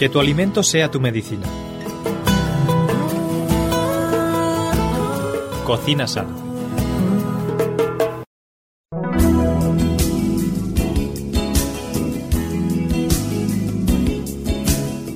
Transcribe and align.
Que 0.00 0.08
tu 0.08 0.18
alimento 0.18 0.62
sea 0.62 0.90
tu 0.90 0.98
medicina. 0.98 1.46
Cocina 5.66 6.06
sana. 6.06 6.34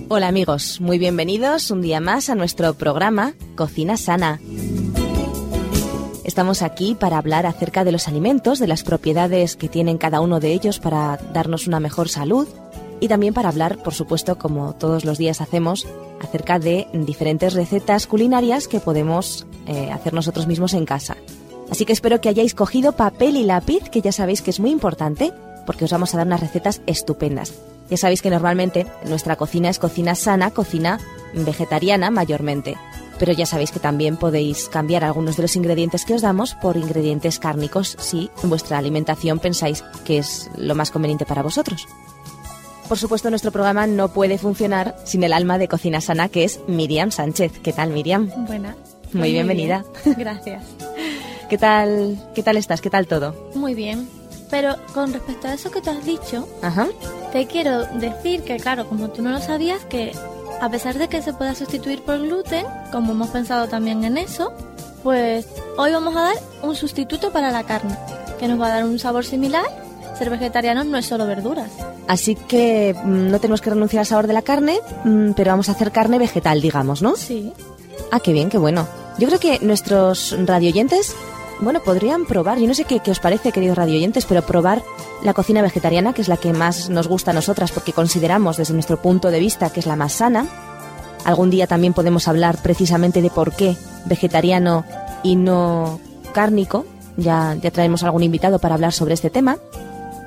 Hola 0.08 0.28
amigos, 0.28 0.82
muy 0.82 0.98
bienvenidos 0.98 1.70
un 1.70 1.80
día 1.80 2.00
más 2.00 2.28
a 2.28 2.34
nuestro 2.34 2.74
programa 2.74 3.32
Cocina 3.56 3.96
Sana. 3.96 4.38
Estamos 6.24 6.60
aquí 6.60 6.94
para 6.94 7.16
hablar 7.16 7.46
acerca 7.46 7.84
de 7.84 7.92
los 7.92 8.06
alimentos, 8.06 8.58
de 8.58 8.66
las 8.66 8.82
propiedades 8.82 9.56
que 9.56 9.70
tienen 9.70 9.96
cada 9.96 10.20
uno 10.20 10.40
de 10.40 10.52
ellos 10.52 10.78
para 10.78 11.16
darnos 11.32 11.66
una 11.66 11.80
mejor 11.80 12.10
salud 12.10 12.46
y 13.00 13.08
también 13.08 13.34
para 13.34 13.48
hablar, 13.48 13.82
por 13.82 13.94
supuesto, 13.94 14.38
como 14.38 14.74
todos 14.74 15.04
los 15.04 15.18
días 15.18 15.40
hacemos, 15.40 15.86
acerca 16.20 16.58
de 16.58 16.88
diferentes 16.92 17.54
recetas 17.54 18.06
culinarias 18.06 18.68
que 18.68 18.80
podemos 18.80 19.46
eh, 19.66 19.90
hacer 19.92 20.14
nosotros 20.14 20.46
mismos 20.46 20.74
en 20.74 20.86
casa. 20.86 21.16
Así 21.70 21.84
que 21.84 21.92
espero 21.92 22.20
que 22.20 22.28
hayáis 22.28 22.54
cogido 22.54 22.92
papel 22.92 23.36
y 23.36 23.44
lápiz, 23.44 23.88
que 23.90 24.00
ya 24.00 24.12
sabéis 24.12 24.42
que 24.42 24.50
es 24.50 24.60
muy 24.60 24.70
importante, 24.70 25.32
porque 25.66 25.84
os 25.84 25.92
vamos 25.92 26.14
a 26.14 26.18
dar 26.18 26.26
unas 26.26 26.40
recetas 26.40 26.82
estupendas. 26.86 27.52
Ya 27.90 27.96
sabéis 27.96 28.22
que 28.22 28.30
normalmente 28.30 28.86
nuestra 29.06 29.36
cocina 29.36 29.68
es 29.68 29.78
cocina 29.78 30.14
sana, 30.14 30.50
cocina 30.50 30.98
vegetariana 31.34 32.10
mayormente. 32.10 32.76
Pero 33.18 33.32
ya 33.32 33.46
sabéis 33.46 33.70
que 33.70 33.78
también 33.78 34.16
podéis 34.16 34.68
cambiar 34.68 35.04
algunos 35.04 35.36
de 35.36 35.42
los 35.42 35.56
ingredientes 35.56 36.04
que 36.04 36.14
os 36.14 36.22
damos 36.22 36.54
por 36.54 36.76
ingredientes 36.76 37.38
cárnicos 37.38 37.96
si 38.00 38.30
vuestra 38.42 38.78
alimentación 38.78 39.38
pensáis 39.38 39.84
que 40.04 40.18
es 40.18 40.50
lo 40.56 40.74
más 40.74 40.90
conveniente 40.90 41.26
para 41.26 41.42
vosotros. 41.42 41.86
Por 42.88 42.98
supuesto, 42.98 43.30
nuestro 43.30 43.50
programa 43.50 43.86
no 43.86 44.08
puede 44.08 44.36
funcionar 44.38 44.94
sin 45.04 45.24
el 45.24 45.32
alma 45.32 45.58
de 45.58 45.68
Cocina 45.68 46.00
Sana, 46.00 46.28
que 46.28 46.44
es 46.44 46.60
Miriam 46.68 47.10
Sánchez. 47.10 47.52
¿Qué 47.62 47.72
tal, 47.72 47.90
Miriam? 47.90 48.30
Buena. 48.46 48.76
Muy, 49.12 49.32
bienvenida. 49.32 49.84
Gracias. 50.04 50.62
¿Qué 51.48 51.56
tal, 51.58 52.18
¿Qué 52.34 52.42
tal 52.42 52.56
estás? 52.56 52.80
¿Qué 52.80 52.90
tal 52.90 53.06
todo? 53.06 53.50
Muy 53.54 53.74
bien. 53.74 54.08
Pero 54.50 54.76
con 54.92 55.12
respecto 55.12 55.48
a 55.48 55.54
eso 55.54 55.70
que 55.70 55.80
te 55.80 55.90
has 55.90 56.04
dicho, 56.04 56.46
Ajá. 56.62 56.88
te 57.32 57.46
quiero 57.46 57.86
decir 57.86 58.42
que, 58.42 58.56
claro, 58.58 58.86
como 58.88 59.08
tú 59.08 59.22
no 59.22 59.30
lo 59.30 59.40
sabías, 59.40 59.84
que 59.86 60.12
a 60.60 60.68
pesar 60.68 60.98
de 60.98 61.08
que 61.08 61.22
se 61.22 61.32
pueda 61.32 61.54
sustituir 61.54 62.02
por 62.02 62.20
gluten, 62.20 62.66
como 62.92 63.12
hemos 63.12 63.30
pensado 63.30 63.66
también 63.68 64.04
en 64.04 64.18
eso, 64.18 64.52
pues 65.02 65.46
hoy 65.76 65.92
vamos 65.92 66.14
a 66.16 66.22
dar 66.22 66.36
un 66.62 66.76
sustituto 66.76 67.32
para 67.32 67.50
la 67.50 67.64
carne, 67.64 67.96
que 68.38 68.46
nos 68.46 68.60
va 68.60 68.66
a 68.66 68.70
dar 68.70 68.84
un 68.84 68.98
sabor 68.98 69.24
similar. 69.24 69.64
Ser 70.18 70.30
vegetarianos 70.30 70.86
no 70.86 70.98
es 70.98 71.06
solo 71.06 71.26
verduras. 71.26 71.70
Así 72.06 72.34
que 72.34 72.94
mm, 72.94 73.30
no 73.30 73.38
tenemos 73.40 73.60
que 73.60 73.70
renunciar 73.70 74.00
al 74.00 74.06
sabor 74.06 74.26
de 74.26 74.34
la 74.34 74.42
carne, 74.42 74.78
mm, 75.04 75.32
pero 75.32 75.50
vamos 75.50 75.68
a 75.68 75.72
hacer 75.72 75.92
carne 75.92 76.18
vegetal, 76.18 76.60
digamos, 76.60 77.02
¿no? 77.02 77.16
Sí. 77.16 77.52
Ah, 78.10 78.20
qué 78.20 78.32
bien, 78.32 78.50
qué 78.50 78.58
bueno. 78.58 78.86
Yo 79.18 79.28
creo 79.28 79.40
que 79.40 79.58
nuestros 79.60 80.36
radioyentes, 80.44 81.14
bueno, 81.60 81.80
podrían 81.80 82.26
probar, 82.26 82.58
yo 82.58 82.66
no 82.66 82.74
sé 82.74 82.84
qué, 82.84 83.00
qué 83.00 83.10
os 83.10 83.20
parece, 83.20 83.52
queridos 83.52 83.78
radioyentes, 83.78 84.26
pero 84.26 84.42
probar 84.42 84.82
la 85.22 85.34
cocina 85.34 85.62
vegetariana, 85.62 86.12
que 86.12 86.22
es 86.22 86.28
la 86.28 86.36
que 86.36 86.52
más 86.52 86.90
nos 86.90 87.08
gusta 87.08 87.30
a 87.30 87.34
nosotras, 87.34 87.72
porque 87.72 87.92
consideramos 87.92 88.56
desde 88.56 88.74
nuestro 88.74 89.00
punto 89.00 89.30
de 89.30 89.40
vista 89.40 89.70
que 89.70 89.80
es 89.80 89.86
la 89.86 89.96
más 89.96 90.12
sana. 90.12 90.46
Algún 91.24 91.48
día 91.48 91.66
también 91.66 91.94
podemos 91.94 92.28
hablar 92.28 92.58
precisamente 92.60 93.22
de 93.22 93.30
por 93.30 93.52
qué 93.52 93.76
vegetariano 94.04 94.84
y 95.22 95.36
no 95.36 96.00
cárnico. 96.32 96.84
Ya, 97.16 97.56
ya 97.62 97.70
traemos 97.70 98.02
algún 98.02 98.24
invitado 98.24 98.58
para 98.58 98.74
hablar 98.74 98.92
sobre 98.92 99.14
este 99.14 99.30
tema. 99.30 99.56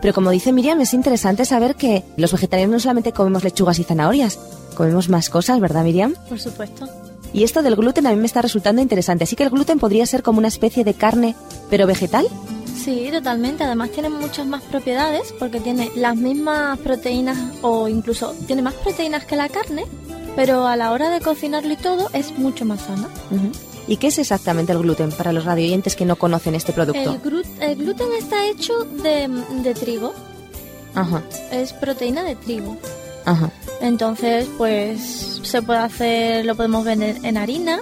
Pero 0.02 0.14
como 0.14 0.30
dice 0.32 0.52
Miriam, 0.52 0.80
es 0.82 0.94
interesante 0.94 1.46
saber 1.46 1.76
que 1.76 2.04
los 2.18 2.32
vegetarianos 2.32 2.74
no 2.74 2.80
solamente 2.80 3.12
comemos 3.12 3.44
lechugas 3.44 3.80
y 3.80 3.84
zanahorias, 3.84 4.40
comemos 4.76 5.10
más 5.10 5.30
cosas, 5.30 5.60
¿verdad 5.60 5.84
Miriam? 5.84 6.14
Por 6.30 6.40
supuesto. 6.40 6.88
Y 7.34 7.44
esto 7.44 7.62
del 7.62 7.76
gluten 7.76 8.08
a 8.08 8.12
mí 8.12 8.16
me 8.16 8.26
está 8.26 8.42
resultando 8.42 8.82
interesante. 8.82 9.26
Así 9.26 9.36
que 9.36 9.44
el 9.44 9.50
gluten 9.50 9.80
podría 9.80 10.06
ser 10.06 10.24
como 10.24 10.40
una 10.40 10.48
especie 10.48 10.84
de 10.84 10.94
carne, 10.94 11.36
pero 11.70 11.86
vegetal. 11.88 12.28
Sí, 12.84 13.10
totalmente. 13.12 13.64
Además 13.64 13.90
tiene 13.92 14.10
muchas 14.10 14.46
más 14.46 14.64
propiedades 14.64 15.34
porque 15.38 15.60
tiene 15.60 15.92
las 15.96 16.16
mismas 16.16 16.80
proteínas 16.80 17.38
o 17.62 17.88
incluso 17.90 18.34
tiene 18.46 18.62
más 18.62 18.76
proteínas 18.76 19.26
que 19.26 19.36
la 19.36 19.50
carne, 19.50 19.86
pero 20.36 20.68
a 20.68 20.76
la 20.78 20.92
hora 20.92 21.10
de 21.10 21.20
cocinarlo 21.20 21.74
y 21.74 21.76
todo 21.76 22.10
es 22.14 22.38
mucho 22.38 22.64
más 22.64 22.82
sana. 22.82 23.10
Ujú. 23.30 23.52
¿Y 23.88 23.98
qué 23.98 24.08
es 24.08 24.18
exactamente 24.18 24.72
el 24.74 24.80
gluten 24.80 25.12
para 25.12 25.32
los 25.32 25.46
radioyentes 25.46 25.96
que 25.96 26.06
no 26.06 26.18
conocen 26.18 26.56
este 26.56 26.74
producto? 26.74 27.00
El, 27.14 27.22
gru- 27.22 27.46
el 27.62 27.76
gluten 27.78 28.08
está 28.18 28.46
hecho 28.48 28.84
de, 28.84 29.30
de 29.64 29.74
trigo, 29.74 30.14
Ajá, 30.94 31.24
es 31.52 31.74
proteína 31.74 32.24
de 32.24 32.36
trigo. 32.36 32.76
ajá. 33.26 33.52
Entonces, 33.82 34.48
pues 34.58 35.40
se 35.44 35.62
puede 35.62 35.80
hacer, 35.80 36.46
lo 36.46 36.56
podemos 36.56 36.84
vender 36.84 37.18
en 37.24 37.38
harina, 37.38 37.80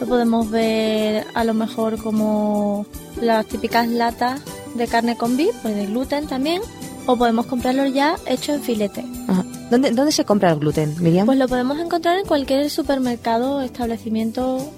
lo 0.00 0.06
podemos 0.06 0.50
ver 0.50 1.24
a 1.34 1.44
lo 1.44 1.54
mejor 1.54 1.96
como 2.02 2.84
las 3.20 3.46
típicas 3.46 3.86
latas 3.88 4.40
de 4.74 4.86
carne 4.88 5.16
con 5.16 5.36
beef, 5.36 5.54
pues 5.62 5.74
de 5.76 5.86
gluten 5.86 6.26
también, 6.26 6.60
o 7.06 7.16
podemos 7.16 7.46
comprarlo 7.46 7.86
ya 7.86 8.16
hecho 8.26 8.52
en 8.54 8.62
filete. 8.62 9.04
ajá. 9.28 9.44
¿Dónde, 9.70 9.92
¿Dónde 9.92 10.10
se 10.10 10.24
compra 10.24 10.50
el 10.50 10.58
gluten, 10.58 10.96
Miriam? 11.00 11.26
Pues 11.26 11.38
lo 11.38 11.46
podemos 11.46 11.78
encontrar 11.78 12.18
en 12.18 12.26
cualquier 12.26 12.68
supermercado, 12.70 13.60
establecimiento, 13.60 14.68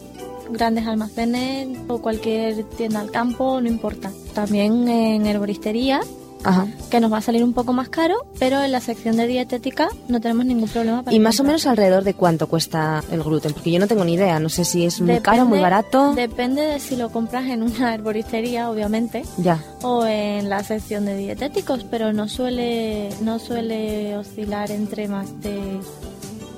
grandes 0.51 0.87
almacenes 0.87 1.69
o 1.89 2.01
cualquier 2.01 2.65
tienda 2.65 3.01
al 3.01 3.11
campo, 3.11 3.61
no 3.61 3.69
importa. 3.69 4.11
También 4.35 4.89
en 4.89 5.27
herboristería, 5.27 6.01
Ajá. 6.45 6.67
que 6.91 6.99
nos 6.99 7.13
va 7.13 7.19
a 7.19 7.21
salir 7.21 7.45
un 7.45 7.53
poco 7.53 7.73
más 7.73 7.89
caro, 7.89 8.17
pero 8.41 8.61
en 8.63 8.73
la 8.73 8.81
sección 8.81 9.17
de 9.17 9.27
dietética 9.29 9.89
no 10.09 10.21
tenemos 10.21 10.45
ningún 10.45 10.69
problema 10.69 11.03
para 11.05 11.15
¿Y 11.15 11.21
más 11.21 11.39
o 11.39 11.45
menos 11.45 11.67
alrededor 11.67 12.03
de 12.03 12.15
cuánto 12.15 12.49
cuesta 12.49 13.03
el 13.13 13.23
gluten? 13.23 13.53
Porque 13.53 13.71
yo 13.71 13.79
no 13.79 13.87
tengo 13.87 14.05
ni 14.05 14.15
idea. 14.15 14.41
No 14.41 14.49
sé 14.49 14.65
si 14.65 14.85
es 14.85 15.01
muy 15.01 15.21
caro, 15.21 15.45
muy 15.45 15.61
barato. 15.61 16.15
Depende 16.15 16.63
de 16.63 16.81
si 16.81 16.97
lo 16.97 17.11
compras 17.13 17.47
en 17.47 17.63
una 17.63 17.95
herboristería, 17.95 18.71
obviamente, 18.71 19.23
Ya. 19.39 19.63
o 19.83 20.05
en 20.05 20.49
la 20.49 20.65
sección 20.65 21.05
de 21.05 21.17
dietéticos, 21.17 21.85
pero 21.89 22.13
no 22.13 22.27
suele, 22.29 23.11
no 23.21 23.39
suele 23.39 24.17
oscilar 24.17 24.71
entre 24.73 25.07
más 25.07 25.41
de 25.43 25.79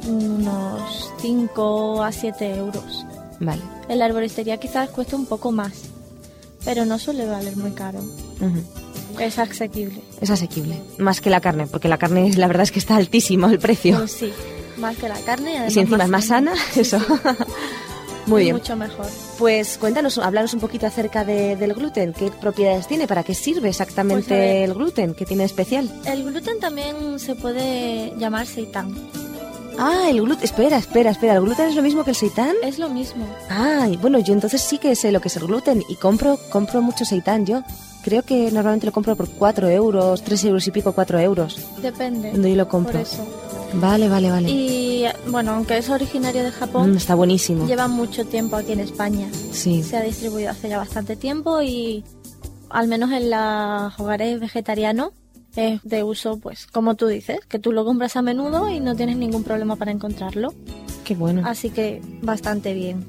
unos 0.08 1.10
5 1.20 2.02
a 2.02 2.12
7 2.12 2.54
euros. 2.56 3.06
Vale. 3.40 3.62
En 3.88 3.98
la 3.98 4.06
herboristería 4.06 4.58
quizás 4.58 4.88
cueste 4.90 5.16
un 5.16 5.26
poco 5.26 5.52
más, 5.52 5.72
pero 6.64 6.84
no 6.84 6.98
suele 6.98 7.26
valer 7.26 7.56
muy 7.56 7.72
caro. 7.72 8.00
Es 9.18 9.38
asequible. 9.38 10.00
Es 10.20 10.30
asequible. 10.30 10.80
Más 10.98 11.20
que 11.20 11.30
la 11.30 11.40
carne, 11.40 11.66
porque 11.66 11.88
la 11.88 11.98
carne 11.98 12.32
la 12.36 12.46
verdad 12.46 12.62
es 12.64 12.72
que 12.72 12.78
está 12.78 12.96
altísimo 12.96 13.46
el 13.48 13.58
precio. 13.58 13.98
Pues 13.98 14.12
sí, 14.12 14.32
más 14.78 14.96
que 14.96 15.08
la 15.08 15.18
carne 15.20 15.66
y 15.66 15.70
si 15.70 15.80
encima 15.80 16.04
es 16.04 16.10
más 16.10 16.24
sana, 16.26 16.52
eso. 16.74 16.98
sí, 16.98 17.04
muy 18.26 18.42
es 18.42 18.44
bien. 18.46 18.56
Mucho 18.56 18.76
mejor. 18.76 19.06
Pues 19.38 19.78
cuéntanos, 19.78 20.18
háblanos 20.18 20.54
un 20.54 20.60
poquito 20.60 20.86
acerca 20.86 21.24
de- 21.24 21.56
del 21.56 21.74
gluten. 21.74 22.12
¿Qué 22.12 22.30
propiedades 22.30 22.86
tiene? 22.88 23.06
¿Para 23.06 23.22
qué 23.24 23.34
sirve 23.34 23.68
exactamente 23.68 24.28
Pues 24.28 24.38
ver. 24.40 24.62
el 24.64 24.74
gluten? 24.74 25.14
¿Qué 25.14 25.26
tiene 25.26 25.42
de 25.42 25.46
especial? 25.46 25.90
El 26.06 26.24
gluten 26.24 26.58
también 26.60 27.18
se 27.18 27.34
puede 27.34 28.14
llamar 28.18 28.46
seitán. 28.46 28.94
Ah, 29.78 30.06
el 30.08 30.20
gluten. 30.22 30.44
Espera, 30.44 30.76
espera, 30.78 31.10
espera. 31.10 31.34
¿El 31.34 31.40
gluten 31.42 31.68
es 31.68 31.74
lo 31.74 31.82
mismo 31.82 32.04
que 32.04 32.10
el 32.10 32.16
seitán? 32.16 32.54
Es 32.62 32.78
lo 32.78 32.88
mismo. 32.88 33.26
Ah, 33.50 33.88
bueno, 34.00 34.18
yo 34.20 34.32
entonces 34.32 34.60
sí 34.62 34.78
que 34.78 34.94
sé 34.94 35.10
lo 35.12 35.20
que 35.20 35.28
es 35.28 35.36
el 35.36 35.46
gluten 35.46 35.82
y 35.88 35.96
compro, 35.96 36.38
compro 36.50 36.80
mucho 36.82 37.04
seitán 37.04 37.44
yo. 37.46 37.62
Creo 38.02 38.22
que 38.22 38.50
normalmente 38.52 38.86
lo 38.86 38.92
compro 38.92 39.16
por 39.16 39.28
4 39.30 39.68
euros, 39.70 40.22
3 40.22 40.44
euros 40.44 40.66
y 40.66 40.70
pico, 40.70 40.92
4 40.92 41.18
euros. 41.20 41.58
Depende. 41.80 42.32
Donde 42.32 42.50
yo 42.50 42.56
lo 42.56 42.68
compro. 42.68 42.92
Por 42.92 43.00
eso. 43.02 43.26
Vale, 43.74 44.08
vale, 44.08 44.30
vale. 44.30 44.48
Y 44.50 45.04
bueno, 45.28 45.52
aunque 45.54 45.78
es 45.78 45.88
originario 45.88 46.44
de 46.44 46.52
Japón, 46.52 46.92
Mm, 46.92 46.96
está 46.96 47.14
buenísimo. 47.16 47.66
lleva 47.66 47.88
mucho 47.88 48.24
tiempo 48.26 48.56
aquí 48.56 48.72
en 48.72 48.80
España. 48.80 49.28
Sí. 49.52 49.82
Se 49.82 49.96
ha 49.96 50.02
distribuido 50.02 50.50
hace 50.50 50.68
ya 50.68 50.78
bastante 50.78 51.16
tiempo 51.16 51.60
y 51.62 52.04
al 52.70 52.86
menos 52.88 53.10
en 53.10 53.30
los 53.30 53.98
hogares 53.98 54.38
vegetarianos 54.38 55.10
es 55.56 55.82
de 55.82 56.02
uso, 56.02 56.38
pues, 56.38 56.66
como 56.66 56.94
tú 56.94 57.06
dices, 57.06 57.40
que 57.48 57.58
tú 57.58 57.72
lo 57.72 57.84
compras 57.84 58.16
a 58.16 58.22
menudo 58.22 58.68
y 58.70 58.80
no 58.80 58.94
tienes 58.94 59.16
ningún 59.16 59.44
problema 59.44 59.76
para 59.76 59.90
encontrarlo. 59.90 60.54
Qué 61.04 61.14
bueno. 61.14 61.42
Así 61.44 61.70
que 61.70 62.00
bastante 62.22 62.74
bien. 62.74 63.04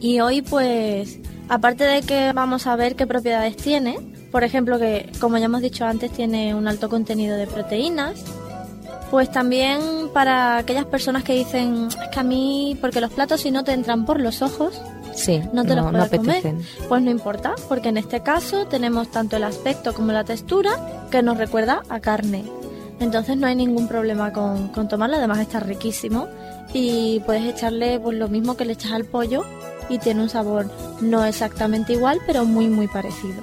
Y 0.00 0.20
hoy, 0.20 0.42
pues, 0.42 1.18
aparte 1.48 1.84
de 1.84 2.02
que 2.02 2.32
vamos 2.32 2.66
a 2.66 2.76
ver 2.76 2.96
qué 2.96 3.06
propiedades 3.06 3.56
tiene, 3.56 3.98
por 4.30 4.44
ejemplo, 4.44 4.78
que 4.78 5.10
como 5.20 5.38
ya 5.38 5.46
hemos 5.46 5.60
dicho 5.60 5.84
antes, 5.84 6.10
tiene 6.12 6.54
un 6.54 6.68
alto 6.68 6.88
contenido 6.88 7.36
de 7.36 7.46
proteínas, 7.46 8.24
pues 9.10 9.30
también 9.30 9.80
para 10.14 10.58
aquellas 10.58 10.84
personas 10.84 11.24
que 11.24 11.34
dicen, 11.34 11.88
es 11.88 12.08
que 12.10 12.20
a 12.20 12.22
mí, 12.22 12.78
porque 12.80 13.00
los 13.00 13.12
platos 13.12 13.40
si 13.40 13.50
no 13.50 13.64
te 13.64 13.72
entran 13.72 14.06
por 14.06 14.20
los 14.20 14.40
ojos, 14.40 14.80
Sí, 15.14 15.42
no 15.52 15.64
te 15.64 15.74
los 15.74 15.92
no 15.92 15.92
puedes 15.92 16.10
comer, 16.10 16.54
pues 16.88 17.02
no 17.02 17.10
importa, 17.10 17.54
porque 17.68 17.88
en 17.88 17.96
este 17.96 18.20
caso 18.22 18.66
tenemos 18.66 19.10
tanto 19.10 19.36
el 19.36 19.44
aspecto 19.44 19.92
como 19.92 20.12
la 20.12 20.24
textura 20.24 21.06
que 21.10 21.22
nos 21.22 21.36
recuerda 21.36 21.82
a 21.88 22.00
carne. 22.00 22.44
Entonces 23.00 23.36
no 23.36 23.46
hay 23.46 23.56
ningún 23.56 23.88
problema 23.88 24.32
con, 24.32 24.68
con 24.68 24.88
tomarlo, 24.88 25.16
además 25.16 25.38
está 25.38 25.58
riquísimo 25.60 26.28
y 26.72 27.20
puedes 27.20 27.44
echarle 27.44 27.98
pues 27.98 28.16
lo 28.16 28.28
mismo 28.28 28.56
que 28.56 28.64
le 28.64 28.74
echas 28.74 28.92
al 28.92 29.04
pollo 29.04 29.44
y 29.88 29.98
tiene 29.98 30.22
un 30.22 30.28
sabor 30.28 30.70
no 31.00 31.24
exactamente 31.24 31.94
igual, 31.94 32.20
pero 32.26 32.44
muy 32.44 32.68
muy 32.68 32.88
parecido, 32.88 33.42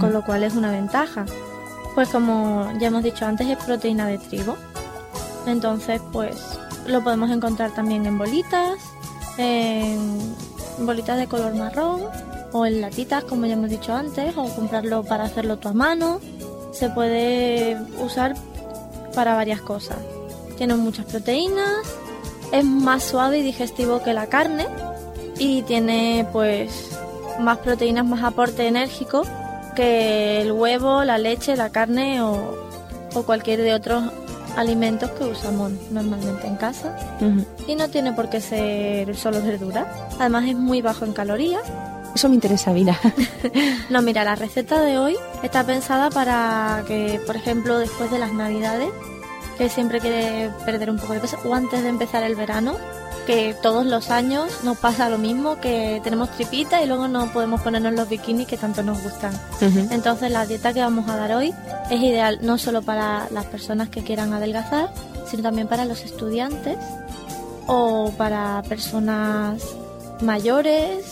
con 0.00 0.12
lo 0.12 0.24
cual 0.24 0.44
es 0.44 0.54
una 0.54 0.70
ventaja. 0.70 1.24
Pues 1.94 2.08
como 2.08 2.70
ya 2.78 2.88
hemos 2.88 3.02
dicho 3.02 3.26
antes 3.26 3.46
es 3.46 3.58
proteína 3.58 4.06
de 4.06 4.18
trigo. 4.18 4.56
Entonces, 5.46 6.00
pues 6.12 6.36
lo 6.86 7.02
podemos 7.02 7.30
encontrar 7.30 7.72
también 7.72 8.06
en 8.06 8.16
bolitas, 8.16 8.78
en 9.38 10.34
bolitas 10.78 11.18
de 11.18 11.26
color 11.26 11.54
marrón 11.54 12.02
o 12.52 12.66
en 12.66 12.80
latitas, 12.80 13.24
como 13.24 13.46
ya 13.46 13.54
hemos 13.54 13.70
dicho 13.70 13.94
antes, 13.94 14.36
o 14.36 14.44
comprarlo 14.54 15.02
para 15.02 15.24
hacerlo 15.24 15.58
tú 15.58 15.68
a 15.68 15.72
mano. 15.72 16.20
Se 16.72 16.90
puede 16.90 17.78
usar 18.02 18.34
para 19.14 19.34
varias 19.34 19.60
cosas. 19.60 19.98
Tiene 20.56 20.74
muchas 20.74 21.06
proteínas, 21.06 21.86
es 22.52 22.64
más 22.64 23.04
suave 23.04 23.38
y 23.38 23.42
digestivo 23.42 24.02
que 24.02 24.12
la 24.12 24.26
carne 24.26 24.66
y 25.38 25.62
tiene 25.62 26.26
pues 26.32 26.90
más 27.40 27.58
proteínas, 27.58 28.04
más 28.04 28.22
aporte 28.22 28.66
enérgico 28.66 29.22
que 29.74 30.42
el 30.42 30.52
huevo, 30.52 31.04
la 31.04 31.18
leche, 31.18 31.56
la 31.56 31.70
carne 31.70 32.22
o, 32.22 32.54
o 33.14 33.22
cualquier 33.22 33.62
de 33.62 33.74
otros 33.74 34.04
alimentos 34.56 35.10
que 35.12 35.24
usamos 35.24 35.72
normalmente 35.90 36.46
en 36.46 36.56
casa. 36.56 36.96
Y 37.66 37.74
no 37.74 37.88
tiene 37.88 38.12
por 38.12 38.28
qué 38.28 38.40
ser 38.40 39.16
solo 39.16 39.42
verdura. 39.42 39.86
Además 40.18 40.44
es 40.48 40.56
muy 40.56 40.82
bajo 40.82 41.04
en 41.04 41.12
calorías. 41.12 41.62
Eso 42.14 42.28
me 42.28 42.34
interesa, 42.34 42.72
mira. 42.72 42.98
no, 43.90 44.02
mira, 44.02 44.24
la 44.24 44.34
receta 44.34 44.82
de 44.82 44.98
hoy 44.98 45.16
está 45.42 45.64
pensada 45.64 46.10
para 46.10 46.84
que, 46.86 47.20
por 47.26 47.36
ejemplo, 47.36 47.78
después 47.78 48.10
de 48.10 48.18
las 48.18 48.32
navidades, 48.32 48.90
que 49.56 49.68
siempre 49.68 50.00
quiere 50.00 50.50
perder 50.64 50.90
un 50.90 50.98
poco 50.98 51.14
de 51.14 51.20
peso, 51.20 51.38
o 51.44 51.54
antes 51.54 51.82
de 51.82 51.88
empezar 51.88 52.22
el 52.22 52.34
verano, 52.34 52.76
que 53.26 53.54
todos 53.62 53.86
los 53.86 54.10
años 54.10 54.64
nos 54.64 54.78
pasa 54.78 55.08
lo 55.08 55.18
mismo, 55.18 55.60
que 55.60 56.00
tenemos 56.02 56.30
tripita 56.30 56.82
y 56.82 56.86
luego 56.86 57.08
no 57.08 57.32
podemos 57.32 57.60
ponernos 57.62 57.92
los 57.92 58.08
bikinis 58.08 58.46
que 58.46 58.56
tanto 58.56 58.82
nos 58.82 59.02
gustan. 59.02 59.32
Entonces 59.90 60.30
la 60.30 60.46
dieta 60.46 60.72
que 60.72 60.80
vamos 60.80 61.08
a 61.08 61.16
dar 61.16 61.32
hoy 61.32 61.54
es 61.90 62.00
ideal 62.00 62.38
no 62.42 62.58
solo 62.58 62.82
para 62.82 63.28
las 63.30 63.46
personas 63.46 63.88
que 63.88 64.02
quieran 64.02 64.32
adelgazar, 64.32 64.92
sino 65.30 65.42
también 65.42 65.68
para 65.68 65.84
los 65.84 66.02
estudiantes 66.02 66.76
o 67.66 68.12
para 68.16 68.62
personas 68.68 69.62
mayores, 70.20 71.04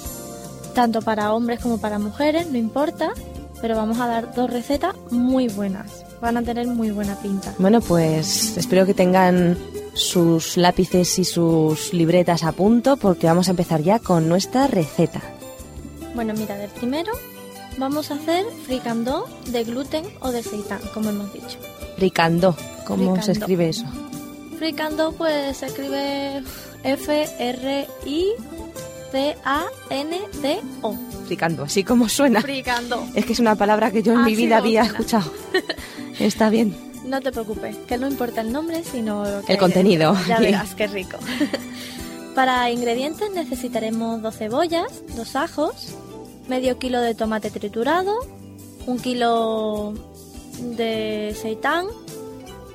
tanto 0.74 1.02
para 1.02 1.32
hombres 1.32 1.60
como 1.60 1.78
para 1.78 1.98
mujeres, 1.98 2.50
no 2.50 2.58
importa, 2.58 3.12
pero 3.60 3.76
vamos 3.76 3.98
a 4.00 4.06
dar 4.06 4.34
dos 4.34 4.50
recetas 4.50 4.94
muy 5.10 5.48
buenas. 5.48 6.04
Van 6.20 6.36
a 6.36 6.42
tener 6.42 6.66
muy 6.66 6.90
buena 6.90 7.14
pinta. 7.16 7.54
Bueno, 7.58 7.80
pues 7.80 8.56
espero 8.56 8.84
que 8.84 8.94
tengan 8.94 9.56
sus 9.94 10.56
lápices 10.56 11.18
y 11.18 11.24
sus 11.24 11.92
libretas 11.92 12.44
a 12.44 12.52
punto 12.52 12.96
porque 12.96 13.26
vamos 13.26 13.48
a 13.48 13.50
empezar 13.52 13.82
ya 13.82 13.98
con 13.98 14.28
nuestra 14.28 14.66
receta. 14.66 15.20
Bueno, 16.14 16.34
mira, 16.34 16.56
de 16.56 16.68
primero 16.68 17.12
vamos 17.78 18.10
a 18.10 18.14
hacer 18.14 18.44
fricandó 18.66 19.26
de 19.46 19.64
gluten 19.64 20.04
o 20.20 20.30
de 20.30 20.42
seitán, 20.42 20.80
como 20.92 21.10
hemos 21.10 21.32
dicho. 21.32 21.58
Fricandó, 21.96 22.56
¿cómo 22.84 23.20
se 23.22 23.32
escribe 23.32 23.68
eso? 23.68 23.86
Fricandó 24.58 25.12
pues 25.12 25.56
se 25.58 25.66
escribe 25.66 26.42
F-R-I-C-A-N-D-O. 26.82 27.90
Fricando, 31.26 31.62
así 31.64 31.84
como 31.84 32.08
suena. 32.08 32.40
Fricandó. 32.42 33.06
Es 33.14 33.24
que 33.24 33.32
es 33.32 33.38
una 33.38 33.54
palabra 33.54 33.90
que 33.90 34.02
yo 34.02 34.12
en 34.14 34.24
mi 34.24 34.34
vida 34.34 34.58
había 34.58 34.82
escuchado. 34.82 35.32
Está 36.18 36.50
bien. 36.50 36.89
No 37.04 37.20
te 37.20 37.32
preocupes, 37.32 37.76
que 37.88 37.98
no 37.98 38.06
importa 38.06 38.40
el 38.40 38.52
nombre, 38.52 38.84
sino 38.84 39.24
el 39.26 39.58
contenido. 39.58 40.14
Ya 40.28 40.38
verás, 40.40 40.74
qué 40.74 40.86
rico. 40.86 41.18
Para 42.34 42.70
ingredientes 42.70 43.30
necesitaremos 43.32 44.22
dos 44.22 44.36
cebollas, 44.36 45.02
dos 45.16 45.34
ajos, 45.34 45.94
medio 46.48 46.78
kilo 46.78 47.00
de 47.00 47.14
tomate 47.14 47.50
triturado, 47.50 48.14
un 48.86 48.98
kilo 48.98 49.94
de 50.76 51.34
seitán 51.40 51.86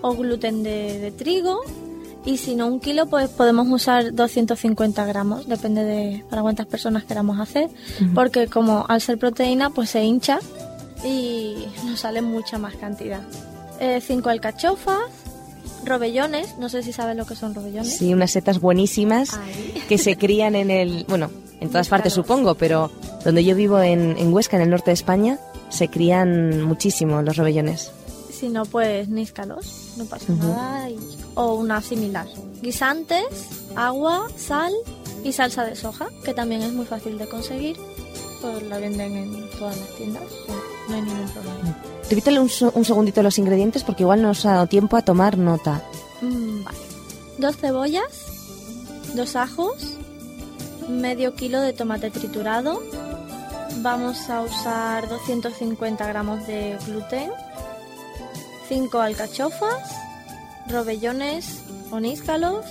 o 0.02 0.16
gluten 0.16 0.64
de, 0.64 1.14
trigo 1.18 1.62
y 2.26 2.38
si 2.38 2.56
no 2.56 2.68
un 2.68 2.80
kilo 2.80 3.06
pues 3.06 3.30
podemos 3.30 3.68
usar 3.68 4.14
250 4.14 5.06
gramos, 5.06 5.48
depende 5.48 5.84
de 5.84 6.26
para 6.30 6.42
cuántas 6.42 6.66
personas 6.66 7.06
queramos 7.06 7.40
hacer, 7.40 7.70
porque 8.14 8.48
como 8.48 8.86
al 8.88 9.02
ser 9.02 9.18
proteína 9.18 9.70
pues 9.70 9.92
se 9.92 10.04
hincha 10.04 10.40
y 11.04 11.66
nos 11.86 12.02
sale 12.02 12.22
mucha 12.22 12.58
más 12.58 12.76
cantidad. 12.76 13.22
Eh, 13.80 14.02
cinco 14.02 14.30
alcachofas, 14.30 15.02
robellones, 15.84 16.58
no 16.58 16.70
sé 16.70 16.84
si 16.84 16.94
sabes 16.94 17.16
lo 17.16 17.26
que 17.26 17.36
son 17.36 17.54
robellones. 17.54 17.98
Sí, 17.98 18.14
unas 18.14 18.32
setas 18.32 18.60
buenísimas 18.60 19.40
que 19.88 19.98
se 19.98 20.18
crían 20.18 20.56
en 20.56 20.72
el, 20.72 21.06
bueno, 21.08 21.30
en 21.60 21.70
todas 21.70 21.88
partes 21.90 22.14
supongo, 22.14 22.56
pero 22.56 22.92
donde 23.24 23.44
yo 23.44 23.56
vivo 23.56 23.80
en, 23.80 24.34
Huesca, 24.34 24.58
en 24.58 24.64
el 24.64 24.70
norte 24.70 24.92
de 24.92 24.96
España, 24.96 25.40
se 25.70 25.88
crían 25.88 26.62
muchísimo 26.62 27.22
los 27.22 27.38
robellones. 27.38 27.92
Si 28.32 28.50
no, 28.50 28.66
pues 28.66 29.08
níscalos, 29.08 29.94
no 29.98 30.06
pasa 30.06 30.34
nada. 30.34 30.90
o 31.36 31.56
una 31.56 31.82
similar. 31.82 32.28
Guisantes, 32.62 33.26
agua, 33.76 34.28
sal 34.38 34.74
y 35.24 35.32
salsa 35.32 35.64
de 35.64 35.76
soja, 35.76 36.08
que 36.24 36.34
también 36.34 36.62
es 36.62 36.74
muy 36.74 36.86
fácil 36.86 37.18
de 37.18 37.28
conseguir. 37.28 37.78
Pues 38.42 38.62
la 38.64 38.78
venden 38.78 39.16
en 39.16 39.50
todas 39.58 39.78
las 39.78 39.90
tiendas, 39.96 40.24
no 40.88 40.96
hay 40.96 41.02
ningún 41.02 41.30
problema. 41.30 41.76
Repítale 42.10 42.40
un, 42.40 42.50
un, 42.74 42.86
segundito 42.86 43.24
los 43.24 43.38
ingredientes 43.38 43.84
porque 43.84 44.04
igual 44.04 44.22
no 44.22 44.30
nos 44.30 44.46
ha 44.46 44.54
dado 44.54 44.68
tiempo 44.68 44.98
a 44.98 45.02
tomar 45.02 45.38
nota. 45.38 45.82
Mm, 46.22 46.64
vale. 46.64 46.78
Dos 47.38 47.58
cebollas, 47.58 48.26
dos 49.16 49.36
ajos, 49.36 49.98
medio 50.88 51.36
kilo 51.36 51.62
de 51.62 51.74
tomate 51.74 52.12
triturado. 52.12 52.82
Vamos 53.82 54.30
a 54.30 54.42
usar 54.42 55.10
250 55.10 56.08
gramos 56.08 56.48
de 56.48 56.78
gluten, 56.88 57.32
cinco 58.70 59.00
alcachofas, 59.00 59.92
robellones 60.70 61.62
o 61.92 62.00
níscalos, 62.00 62.66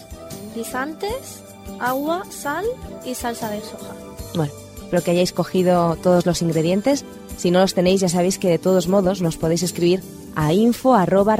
guisantes, 0.54 1.42
agua, 1.80 2.22
sal 2.30 2.64
y 3.04 3.14
salsa 3.14 3.50
de 3.50 3.60
soja. 3.60 3.94
Bueno, 4.34 4.52
espero 4.82 5.02
que 5.02 5.10
hayáis 5.10 5.32
cogido 5.32 5.96
todos 5.96 6.24
los 6.26 6.40
ingredientes 6.42 7.04
si 7.36 7.50
no 7.50 7.60
los 7.60 7.74
tenéis, 7.74 8.00
ya 8.00 8.08
sabéis 8.08 8.38
que 8.38 8.48
de 8.48 8.58
todos 8.58 8.88
modos 8.88 9.20
nos 9.22 9.36
podéis 9.36 9.62
escribir 9.62 10.02
a 10.34 10.52
info 10.52 10.94
arroba 10.94 11.36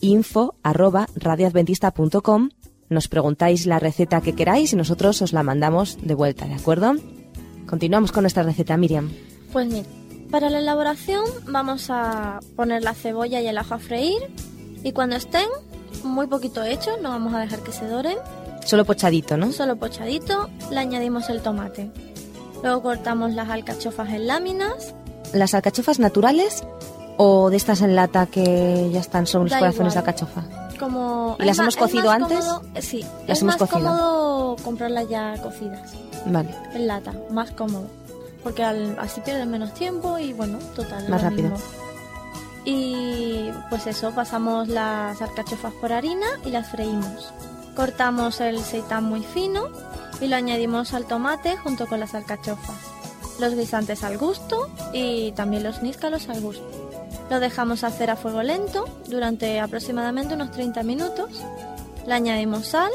info 0.00 0.54
arroba 0.62 1.06
nos 2.90 3.08
preguntáis 3.08 3.66
la 3.66 3.78
receta 3.78 4.20
que 4.20 4.34
queráis 4.34 4.72
y 4.72 4.76
nosotros 4.76 5.22
os 5.22 5.32
la 5.32 5.42
mandamos 5.42 5.98
de 6.02 6.14
vuelta, 6.14 6.46
¿de 6.46 6.54
acuerdo? 6.54 6.94
Continuamos 7.66 8.12
con 8.12 8.22
nuestra 8.22 8.42
receta, 8.42 8.76
Miriam. 8.76 9.10
Pues 9.52 9.66
mira, 9.66 9.88
para 10.30 10.50
la 10.50 10.58
elaboración 10.58 11.24
vamos 11.46 11.86
a 11.88 12.40
poner 12.56 12.82
la 12.82 12.94
cebolla 12.94 13.40
y 13.40 13.46
el 13.46 13.56
ajo 13.56 13.74
a 13.74 13.78
freír 13.78 14.22
y 14.82 14.92
cuando 14.92 15.16
estén 15.16 15.48
muy 16.02 16.26
poquito 16.26 16.62
hechos, 16.62 17.00
no 17.00 17.08
vamos 17.08 17.32
a 17.34 17.40
dejar 17.40 17.60
que 17.60 17.72
se 17.72 17.86
doren. 17.86 18.18
Solo 18.64 18.84
pochadito, 18.84 19.36
¿no? 19.36 19.52
Solo 19.52 19.76
pochadito, 19.76 20.50
le 20.70 20.78
añadimos 20.78 21.30
el 21.30 21.40
tomate. 21.40 21.90
Luego 22.64 22.82
cortamos 22.82 23.34
las 23.34 23.50
alcachofas 23.50 24.08
en 24.08 24.26
láminas. 24.26 24.94
¿Las 25.34 25.52
alcachofas 25.52 25.98
naturales 25.98 26.64
o 27.18 27.50
de 27.50 27.58
estas 27.58 27.82
en 27.82 27.94
lata 27.94 28.24
que 28.24 28.88
ya 28.90 29.00
están, 29.00 29.26
son 29.26 29.44
los 29.44 29.52
corazones 29.52 29.92
de 29.92 29.98
alcachofa? 29.98 30.44
Como 30.80 31.36
¿Y 31.38 31.44
las 31.44 31.58
hemos 31.58 31.76
cocido 31.76 32.10
antes? 32.10 32.42
sí, 32.80 33.04
las 33.28 33.36
es 33.36 33.42
hemos 33.42 33.60
más 33.60 33.68
cocido. 33.68 33.90
cómodo 33.90 34.56
comprarlas 34.64 35.08
ya 35.10 35.34
cocidas. 35.42 35.92
Vale. 36.24 36.54
En 36.72 36.86
lata, 36.86 37.12
más 37.30 37.50
cómodo. 37.50 37.86
Porque 38.42 38.64
así 38.64 39.20
pierden 39.20 39.50
menos 39.50 39.74
tiempo 39.74 40.18
y 40.18 40.32
bueno, 40.32 40.56
total. 40.74 41.06
Más 41.10 41.20
rápido. 41.20 41.50
Y 42.64 43.50
pues 43.68 43.86
eso, 43.86 44.12
pasamos 44.12 44.68
las 44.68 45.20
alcachofas 45.20 45.74
por 45.82 45.92
harina 45.92 46.26
y 46.46 46.50
las 46.50 46.66
freímos. 46.70 47.30
Cortamos 47.76 48.40
el 48.40 48.60
seitán 48.60 49.04
muy 49.04 49.22
fino 49.22 49.68
y 50.20 50.28
lo 50.28 50.36
añadimos 50.36 50.94
al 50.94 51.06
tomate 51.06 51.56
junto 51.56 51.86
con 51.86 52.00
las 52.00 52.14
alcachofas, 52.14 52.76
los 53.38 53.54
guisantes 53.54 54.02
al 54.04 54.18
gusto 54.18 54.70
y 54.92 55.32
también 55.32 55.62
los 55.62 55.82
níscalos 55.82 56.28
al 56.28 56.40
gusto. 56.40 56.64
Lo 57.30 57.40
dejamos 57.40 57.84
hacer 57.84 58.10
a 58.10 58.16
fuego 58.16 58.42
lento 58.42 58.84
durante 59.08 59.60
aproximadamente 59.60 60.34
unos 60.34 60.50
30 60.52 60.82
minutos. 60.82 61.30
Le 62.06 62.12
añadimos 62.12 62.66
sal 62.68 62.90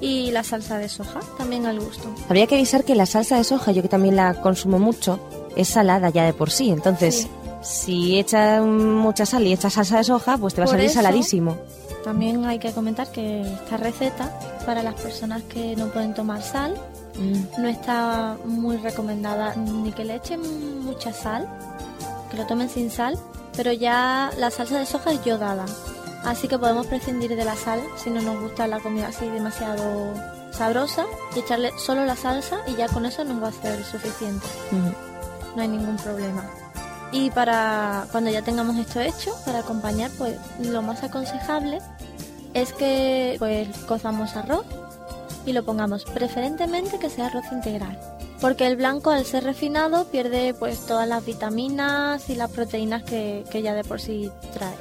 y 0.00 0.30
la 0.30 0.42
salsa 0.42 0.78
de 0.78 0.88
soja, 0.88 1.20
también 1.36 1.66
al 1.66 1.80
gusto. 1.80 2.08
Habría 2.26 2.46
que 2.46 2.56
avisar 2.56 2.84
que 2.84 2.94
la 2.94 3.06
salsa 3.06 3.36
de 3.36 3.44
soja, 3.44 3.72
yo 3.72 3.82
que 3.82 3.88
también 3.88 4.16
la 4.16 4.40
consumo 4.40 4.78
mucho, 4.78 5.20
es 5.56 5.68
salada 5.68 6.10
ya 6.10 6.24
de 6.24 6.32
por 6.32 6.50
sí. 6.50 6.70
Entonces, 6.70 7.28
si 7.62 8.18
echas 8.18 8.62
mucha 8.64 9.26
sal 9.26 9.46
y 9.46 9.52
echas 9.52 9.74
salsa 9.74 9.98
de 9.98 10.04
soja, 10.04 10.36
pues 10.36 10.54
te 10.54 10.60
va 10.60 10.66
a 10.66 10.70
salir 10.70 10.90
saladísimo. 10.90 11.58
También 12.08 12.42
hay 12.46 12.58
que 12.58 12.72
comentar 12.72 13.06
que 13.08 13.42
esta 13.42 13.76
receta, 13.76 14.32
para 14.64 14.82
las 14.82 14.94
personas 14.94 15.42
que 15.42 15.76
no 15.76 15.88
pueden 15.88 16.14
tomar 16.14 16.40
sal, 16.40 16.74
mm. 17.18 17.60
no 17.60 17.68
está 17.68 18.38
muy 18.46 18.78
recomendada 18.78 19.54
ni 19.56 19.92
que 19.92 20.06
le 20.06 20.14
echen 20.14 20.40
mucha 20.82 21.12
sal, 21.12 21.46
que 22.30 22.38
lo 22.38 22.46
tomen 22.46 22.70
sin 22.70 22.90
sal, 22.90 23.18
pero 23.54 23.72
ya 23.72 24.30
la 24.38 24.50
salsa 24.50 24.78
de 24.78 24.86
soja 24.86 25.12
es 25.12 25.22
yodada. 25.22 25.66
Así 26.24 26.48
que 26.48 26.58
podemos 26.58 26.86
prescindir 26.86 27.36
de 27.36 27.44
la 27.44 27.56
sal 27.56 27.78
si 27.98 28.08
no 28.08 28.22
nos 28.22 28.40
gusta 28.40 28.66
la 28.66 28.80
comida 28.80 29.08
así 29.08 29.28
demasiado 29.28 30.14
sabrosa 30.50 31.04
y 31.36 31.40
echarle 31.40 31.72
solo 31.76 32.06
la 32.06 32.16
salsa 32.16 32.60
y 32.66 32.74
ya 32.74 32.88
con 32.88 33.04
eso 33.04 33.22
nos 33.22 33.42
va 33.42 33.48
a 33.48 33.52
ser 33.52 33.84
suficiente. 33.84 34.46
No 35.54 35.60
hay 35.60 35.68
ningún 35.68 35.96
problema. 35.96 36.42
Y 37.12 37.30
para 37.30 38.06
cuando 38.12 38.30
ya 38.30 38.40
tengamos 38.40 38.76
esto 38.78 39.00
hecho, 39.00 39.34
para 39.44 39.58
acompañar, 39.58 40.10
pues 40.16 40.38
lo 40.60 40.80
más 40.80 41.02
aconsejable 41.02 41.80
es 42.60 42.72
que 42.72 43.36
pues 43.38 43.68
cozamos 43.86 44.36
arroz 44.36 44.64
y 45.46 45.52
lo 45.52 45.64
pongamos 45.64 46.04
preferentemente 46.04 46.98
que 46.98 47.10
sea 47.10 47.26
arroz 47.26 47.44
integral. 47.52 47.98
Porque 48.40 48.66
el 48.66 48.76
blanco 48.76 49.10
al 49.10 49.24
ser 49.24 49.44
refinado 49.44 50.04
pierde 50.06 50.54
pues 50.54 50.86
todas 50.86 51.08
las 51.08 51.24
vitaminas 51.24 52.28
y 52.30 52.34
las 52.34 52.50
proteínas 52.50 53.02
que, 53.02 53.44
que 53.50 53.62
ya 53.62 53.74
de 53.74 53.84
por 53.84 54.00
sí 54.00 54.30
trae. 54.52 54.76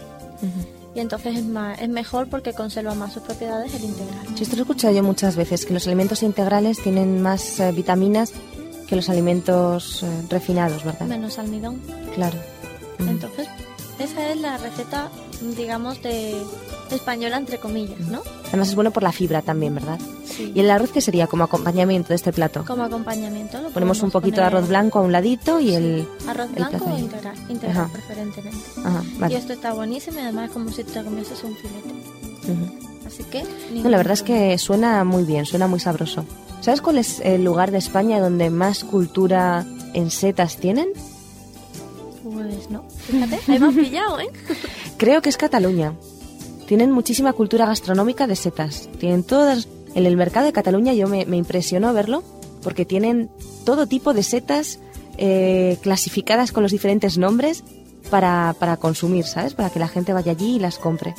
Y 0.93 0.99
entonces 0.99 1.37
es, 1.37 1.45
más, 1.45 1.79
es 1.79 1.89
mejor 1.89 2.27
porque 2.27 2.53
conserva 2.53 2.95
más 2.95 3.13
sus 3.13 3.23
propiedades 3.23 3.73
el 3.73 3.83
integral. 3.83 4.25
Sí, 4.35 4.43
esto 4.43 4.55
lo 4.55 4.61
he 4.61 4.63
escuchado 4.63 4.93
yo 4.93 5.03
muchas 5.03 5.35
veces, 5.35 5.65
que 5.65 5.73
los 5.73 5.85
alimentos 5.87 6.23
integrales 6.23 6.81
tienen 6.81 7.21
más 7.21 7.59
eh, 7.59 7.71
vitaminas 7.71 8.33
que 8.87 8.95
los 8.95 9.09
alimentos 9.09 10.01
eh, 10.03 10.07
refinados, 10.29 10.83
¿verdad? 10.83 11.05
Menos 11.05 11.37
almidón. 11.37 11.81
Claro. 12.15 12.37
Entonces, 12.99 13.47
esa 13.99 14.29
es 14.31 14.41
la 14.41 14.57
receta, 14.57 15.09
digamos, 15.55 16.01
de 16.01 16.41
española 16.91 17.37
entre 17.37 17.57
comillas, 17.57 17.99
¿no? 17.99 18.21
Además 18.47 18.69
es 18.69 18.75
bueno 18.75 18.91
por 18.91 19.03
la 19.03 19.11
fibra 19.11 19.41
también, 19.41 19.75
¿verdad? 19.75 19.99
Sí. 20.25 20.51
¿Y 20.55 20.59
el 20.59 20.69
arroz 20.69 20.91
qué 20.91 21.01
sería 21.01 21.27
como 21.27 21.43
acompañamiento 21.43 22.09
de 22.09 22.15
este 22.15 22.31
plato? 22.31 22.63
Como 22.65 22.83
acompañamiento. 22.83 23.61
Lo 23.61 23.69
Ponemos 23.69 24.01
un 24.03 24.11
poquito 24.11 24.37
de 24.41 24.47
arroz 24.47 24.67
blanco 24.67 24.99
a 24.99 25.01
un 25.01 25.11
ladito 25.11 25.59
y 25.59 25.73
el... 25.73 26.07
Arroz 26.27 26.51
blanco 26.53 26.85
o 26.85 26.97
integral, 26.97 27.35
integral 27.49 27.77
Ajá. 27.77 27.89
preferentemente. 27.91 28.65
Ajá, 28.83 29.03
vale. 29.19 29.33
Y 29.33 29.37
esto 29.37 29.53
está 29.53 29.73
buenísimo 29.73 30.17
y 30.19 30.21
además 30.21 30.47
es 30.47 30.51
como 30.51 30.71
si 30.71 30.83
te 30.83 31.03
comieses 31.03 31.43
un 31.43 31.55
filete. 31.55 31.89
Así 33.05 33.23
que... 33.23 33.43
No, 33.73 33.89
la 33.89 33.97
verdad 33.97 34.13
es 34.13 34.23
que 34.23 34.57
suena 34.57 35.03
muy 35.03 35.23
bien, 35.23 35.45
suena 35.45 35.67
muy 35.67 35.79
sabroso. 35.79 36.25
¿Sabes 36.61 36.81
cuál 36.81 36.97
es 36.97 37.19
el 37.19 37.43
lugar 37.43 37.71
de 37.71 37.77
España 37.77 38.19
donde 38.19 38.49
más 38.49 38.83
cultura 38.83 39.65
en 39.93 40.11
setas 40.11 40.57
tienen? 40.57 40.89
Pues 42.23 42.69
no. 42.69 42.83
Fíjate, 42.89 43.39
ahí 43.47 43.59
me 43.59 43.67
has 43.67 43.75
pillado, 43.75 44.19
¿eh? 44.19 44.29
Creo 44.97 45.21
que 45.21 45.29
es 45.29 45.37
Cataluña. 45.37 45.93
Tienen 46.67 46.91
muchísima 46.91 47.33
cultura 47.33 47.65
gastronómica 47.65 48.27
de 48.27 48.35
setas. 48.35 48.89
Tienen 48.99 49.23
todas... 49.23 49.67
En 49.95 50.05
el 50.05 50.17
mercado 50.17 50.45
de 50.45 50.53
Cataluña 50.53 50.93
yo 50.93 51.07
me, 51.07 51.21
impresionó 51.21 51.93
verlo 51.93 52.23
porque 52.61 52.85
tienen 52.85 53.29
todo 53.65 53.87
tipo 53.87 54.13
de 54.13 54.21
setas 54.21 54.79
eh, 55.17 55.77
clasificadas 55.81 56.51
con 56.51 56.61
los 56.61 56.71
diferentes 56.71 57.17
nombres 57.17 57.63
para, 58.11 58.55
para 58.59 58.77
consumir, 58.77 59.25
¿sabes? 59.25 59.53
Para 59.55 59.69
que 59.71 59.79
la 59.79 59.87
gente 59.87 60.13
vaya 60.13 60.33
allí 60.33 60.57
y 60.57 60.59
las 60.59 60.77
compre. 60.77 61.15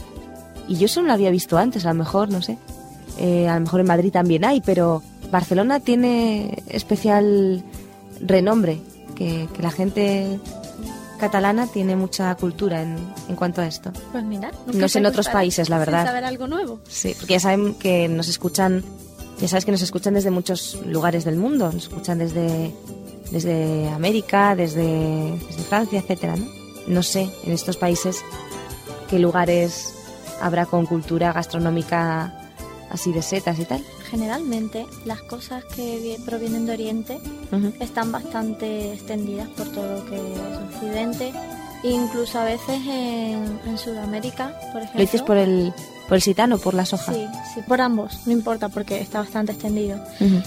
Y 0.68 0.76
yo 0.76 0.87
eso 0.87 1.00
no 1.00 1.08
lo 1.08 1.12
había 1.14 1.30
visto 1.30 1.58
antes, 1.58 1.87
a 1.87 1.88
lo 1.88 1.94
mejor, 1.94 2.30
no 2.30 2.42
sé. 2.42 2.58
Eh, 3.18 3.49
a 3.49 3.54
lo 3.54 3.62
mejor 3.62 3.80
en 3.80 3.87
Madrid 3.87 4.12
también 4.12 4.44
hay, 4.44 4.61
pero 4.61 5.02
Barcelona 5.32 5.80
tiene 5.80 6.62
especial 6.68 7.64
renombre, 8.20 8.80
que 9.16 9.49
la 9.61 9.73
gente 9.73 10.38
catalana 11.19 11.67
tiene 11.67 11.97
mucha 11.97 12.35
cultura 12.37 12.83
en, 12.83 12.97
en 13.29 13.37
cuanto 13.37 13.61
a 13.61 13.67
esto. 13.67 13.93
Pues 14.13 14.25
mira. 14.25 14.51
No 14.73 14.89
sé 14.89 14.99
en 14.99 15.07
otros 15.07 15.29
países, 15.29 15.69
la 15.69 15.79
verdad. 15.79 16.07
saber 16.07 16.25
algo 16.25 16.47
nuevo. 16.47 16.81
Sí, 16.89 17.15
porque 17.19 17.35
ya 17.35 17.41
saben 17.41 17.75
que 17.75 18.09
nos 18.09 18.29
escuchan, 18.29 18.85
ya 19.41 19.49
sabes 19.49 19.65
que 19.65 19.73
nos 19.73 19.83
escuchan 19.83 20.15
desde 20.15 20.31
muchos 20.31 20.79
lugares 20.87 21.25
del 21.25 21.37
mundo, 21.37 21.67
nos 21.73 21.85
escuchan 21.85 22.19
desde, 22.19 22.73
desde 23.31 23.89
América, 23.91 24.55
desde, 24.57 25.37
desde 25.47 25.63
Francia, 25.65 26.01
etcétera, 26.01 26.37
¿no? 26.37 26.47
No 26.87 27.03
sé 27.03 27.31
en 27.45 27.53
estos 27.53 27.77
países 27.77 28.25
qué 29.11 29.19
lugares 29.19 29.95
habrá 30.41 30.67
con 30.67 30.87
cultura 30.87 31.33
gastronómica 31.33 32.51
así 32.91 33.13
de 33.13 33.23
setas 33.23 33.59
y 33.59 33.65
tal. 33.65 33.85
Generalmente 34.11 34.87
las 35.05 35.23
cosas 35.23 35.65
que 35.65 35.99
vi- 35.99 36.25
provienen 36.25 36.67
de 36.67 36.73
Oriente 36.73 37.19
están 37.81 38.11
bastante 38.12 38.93
extendidas 38.95 39.49
por 39.50 39.69
todo 39.69 39.99
lo 39.99 40.05
que 40.07 40.17
es 40.17 40.75
Occidente. 40.75 41.33
Incluso 41.85 42.41
a 42.41 42.45
veces 42.45 42.81
en, 42.88 43.61
en 43.67 43.79
Sudamérica, 43.79 44.49
por 44.73 44.83
ejemplo. 44.83 44.95
¿Lo 44.99 45.00
dices 45.00 45.23
por 45.23 45.37
el, 45.37 45.73
por 46.09 46.17
el 46.17 46.23
sitano 46.23 46.57
o 46.57 46.59
por 46.59 46.75
la 46.75 46.85
soja? 46.85 47.12
Sí, 47.12 47.25
sí, 47.55 47.61
por 47.69 47.81
ambos, 47.81 48.27
no 48.27 48.33
importa 48.33 48.69
porque 48.69 49.00
está 49.00 49.21
bastante 49.21 49.53
extendido. 49.53 50.00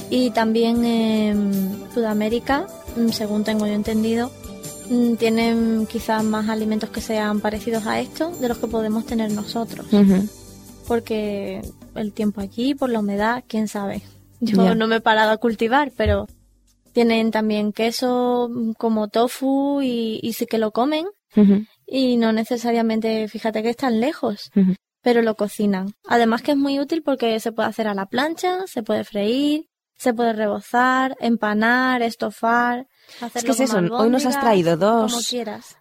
Y 0.10 0.32
también 0.32 0.84
en 0.84 1.86
Sudamérica, 1.94 2.68
mm, 2.98 3.10
según 3.12 3.46
tengo 3.46 3.66
yo 3.66 3.72
entendido, 3.74 4.30
mm, 4.90 5.14
tienen 5.16 5.88
quizás 5.90 6.22
más 6.26 6.50
alimentos 6.50 6.90
que 6.90 7.00
sean 7.00 7.40
parecidos 7.40 7.86
a 7.88 8.02
esto 8.02 8.32
de 8.42 8.50
los 8.50 8.58
que 8.58 8.68
podemos 8.68 9.06
tener 9.06 9.32
nosotros. 9.32 9.86
Porque 10.88 11.62
el 11.96 12.14
tiempo 12.14 12.42
allí, 12.42 12.76
por 12.76 12.90
la 12.90 13.00
humedad, 13.00 13.44
quién 13.48 13.68
sabe. 13.68 14.02
Yo 14.70 14.76
no 14.76 14.88
me 14.88 14.98
he 14.98 15.02
parado 15.02 15.32
a 15.32 15.38
cultivar, 15.38 15.92
pero 15.96 16.28
tienen 16.94 17.32
también 17.32 17.72
queso 17.74 18.50
mm, 18.52 18.72
como 18.74 19.08
tofu 19.08 19.82
y, 19.82 20.20
y 20.22 20.34
sí 20.34 20.46
que 20.46 20.58
lo 20.58 20.72
comen. 20.72 21.06
Y 21.88 22.18
no 22.18 22.34
necesariamente, 22.34 23.28
fíjate 23.30 23.64
que 23.64 23.70
están 23.70 24.00
lejos 24.02 24.52
pero 25.04 25.22
lo 25.24 25.36
cocinan. 25.36 25.94
Además 26.08 26.42
que 26.44 26.52
es 26.52 26.58
muy 26.58 26.80
útil 26.80 27.02
porque 27.04 27.40
se 27.40 27.52
puede 27.52 27.70
hacer 27.70 27.88
a 27.88 27.94
la 27.96 28.06
plancha, 28.06 28.68
se 28.68 28.84
puede 28.84 29.04
freír, 29.04 29.68
se 29.98 30.14
puede 30.14 30.34
rebozar, 30.34 31.16
empanar, 31.20 32.02
estofar, 32.04 32.88
hacerlo 33.22 33.48
que 33.48 33.52
es 33.52 33.60
eso, 33.62 33.78
hoy 33.96 34.10
nos 34.12 34.26
has 34.26 34.36
traído 34.42 34.78
dos- 34.78 35.12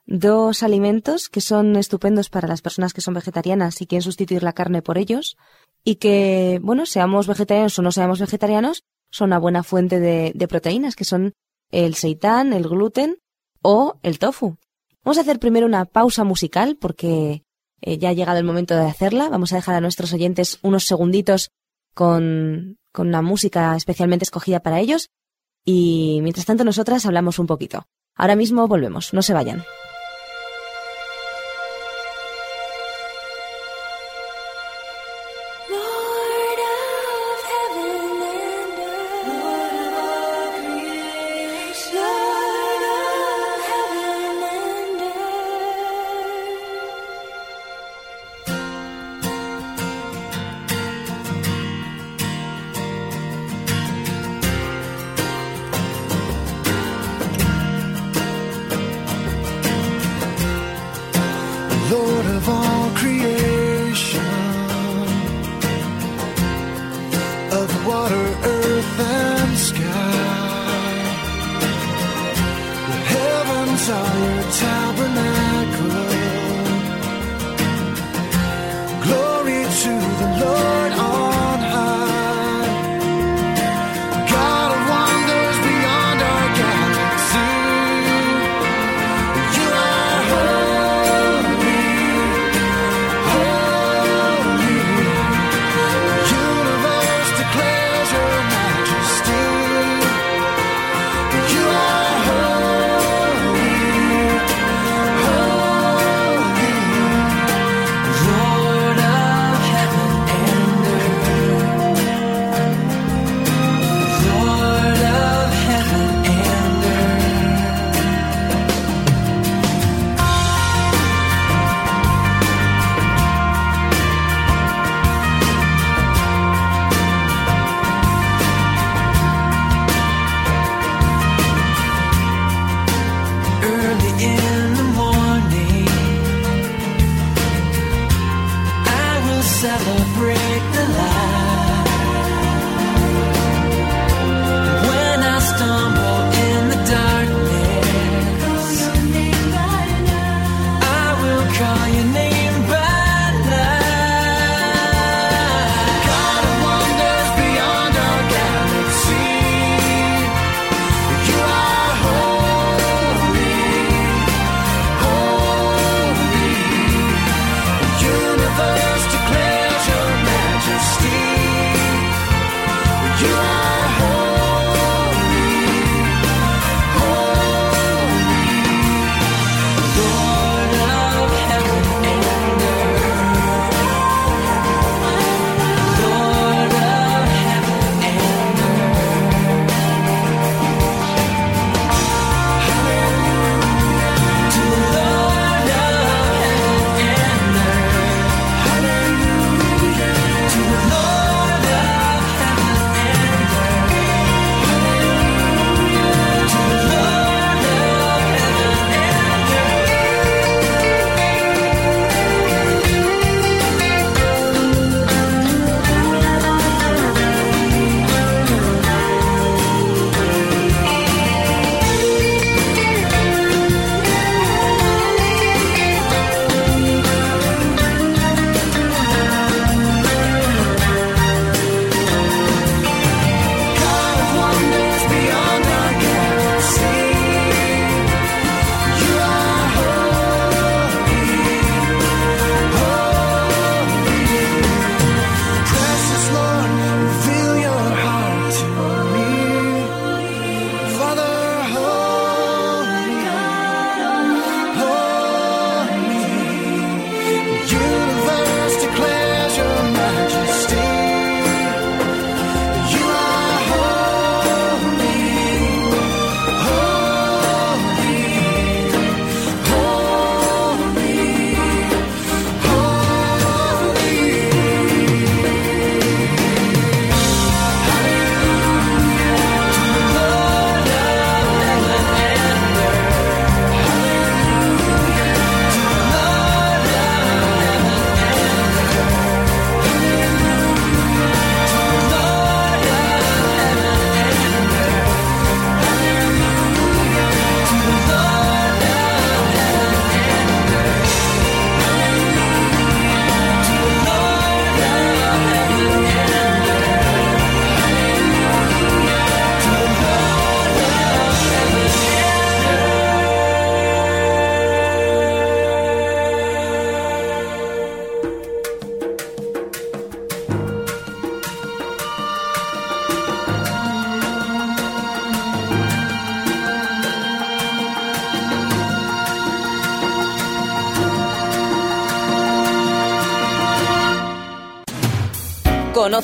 dos 0.07 0.63
alimentos 0.63 1.29
que 1.29 1.41
son 1.41 1.77
estupendos 1.77 2.31
para 2.31 2.49
las 2.49 2.63
personas 2.63 2.93
que 2.95 3.01
son 3.03 3.13
vegetarianas 3.15 3.81
y 3.83 3.87
quieren 3.87 4.03
sustituir 4.03 4.43
la 4.43 4.53
carne 4.53 4.81
por 4.83 4.97
ellos 4.99 5.37
y 5.85 5.97
que, 5.97 6.61
bueno, 6.63 6.87
seamos 6.87 7.27
vegetarianos 7.27 7.79
o 7.79 7.83
no 7.83 7.93
seamos 7.93 8.21
vegetarianos, 8.21 8.85
son 9.11 9.31
una 9.31 9.39
buena 9.39 9.63
fuente 9.63 9.99
de, 10.01 10.49
proteínas, 10.49 10.97
que 10.97 11.05
son 11.05 11.33
el 11.71 11.95
seitán, 11.95 12.53
el 12.53 12.69
gluten 12.69 13.17
o 13.63 13.99
el 14.03 14.19
tofu. 14.19 14.57
Vamos 15.05 15.19
a 15.19 15.23
hacer 15.23 15.39
primero 15.39 15.67
una 15.67 15.85
pausa 15.87 16.25
musical 16.25 16.77
porque 16.81 17.43
eh, 17.81 17.99
ya 17.99 18.11
ha 18.11 18.13
llegado 18.13 18.39
el 18.39 18.45
momento 18.45 18.77
de 18.77 18.87
hacerla. 18.87 19.29
Vamos 19.29 19.53
a 19.53 19.57
dejar 19.57 19.75
a 19.75 19.81
nuestros 19.81 20.13
oyentes 20.13 20.59
unos 20.63 20.85
segunditos 20.85 21.51
con, 21.95 22.79
con 22.93 23.09
una 23.09 23.23
música 23.23 23.75
especialmente 23.77 24.25
escogida 24.25 24.61
para 24.61 24.81
ellos 24.81 25.09
y 25.65 26.21
mientras 26.23 26.47
tanto 26.47 26.65
nosotras 26.65 27.07
hablamos 27.07 27.39
un 27.39 27.47
poquito. 27.47 27.87
Ahora 28.15 28.37
mismo 28.37 28.69
volvemos, 28.69 29.15
no 29.15 29.23
se 29.23 29.33
vayan. 29.33 29.65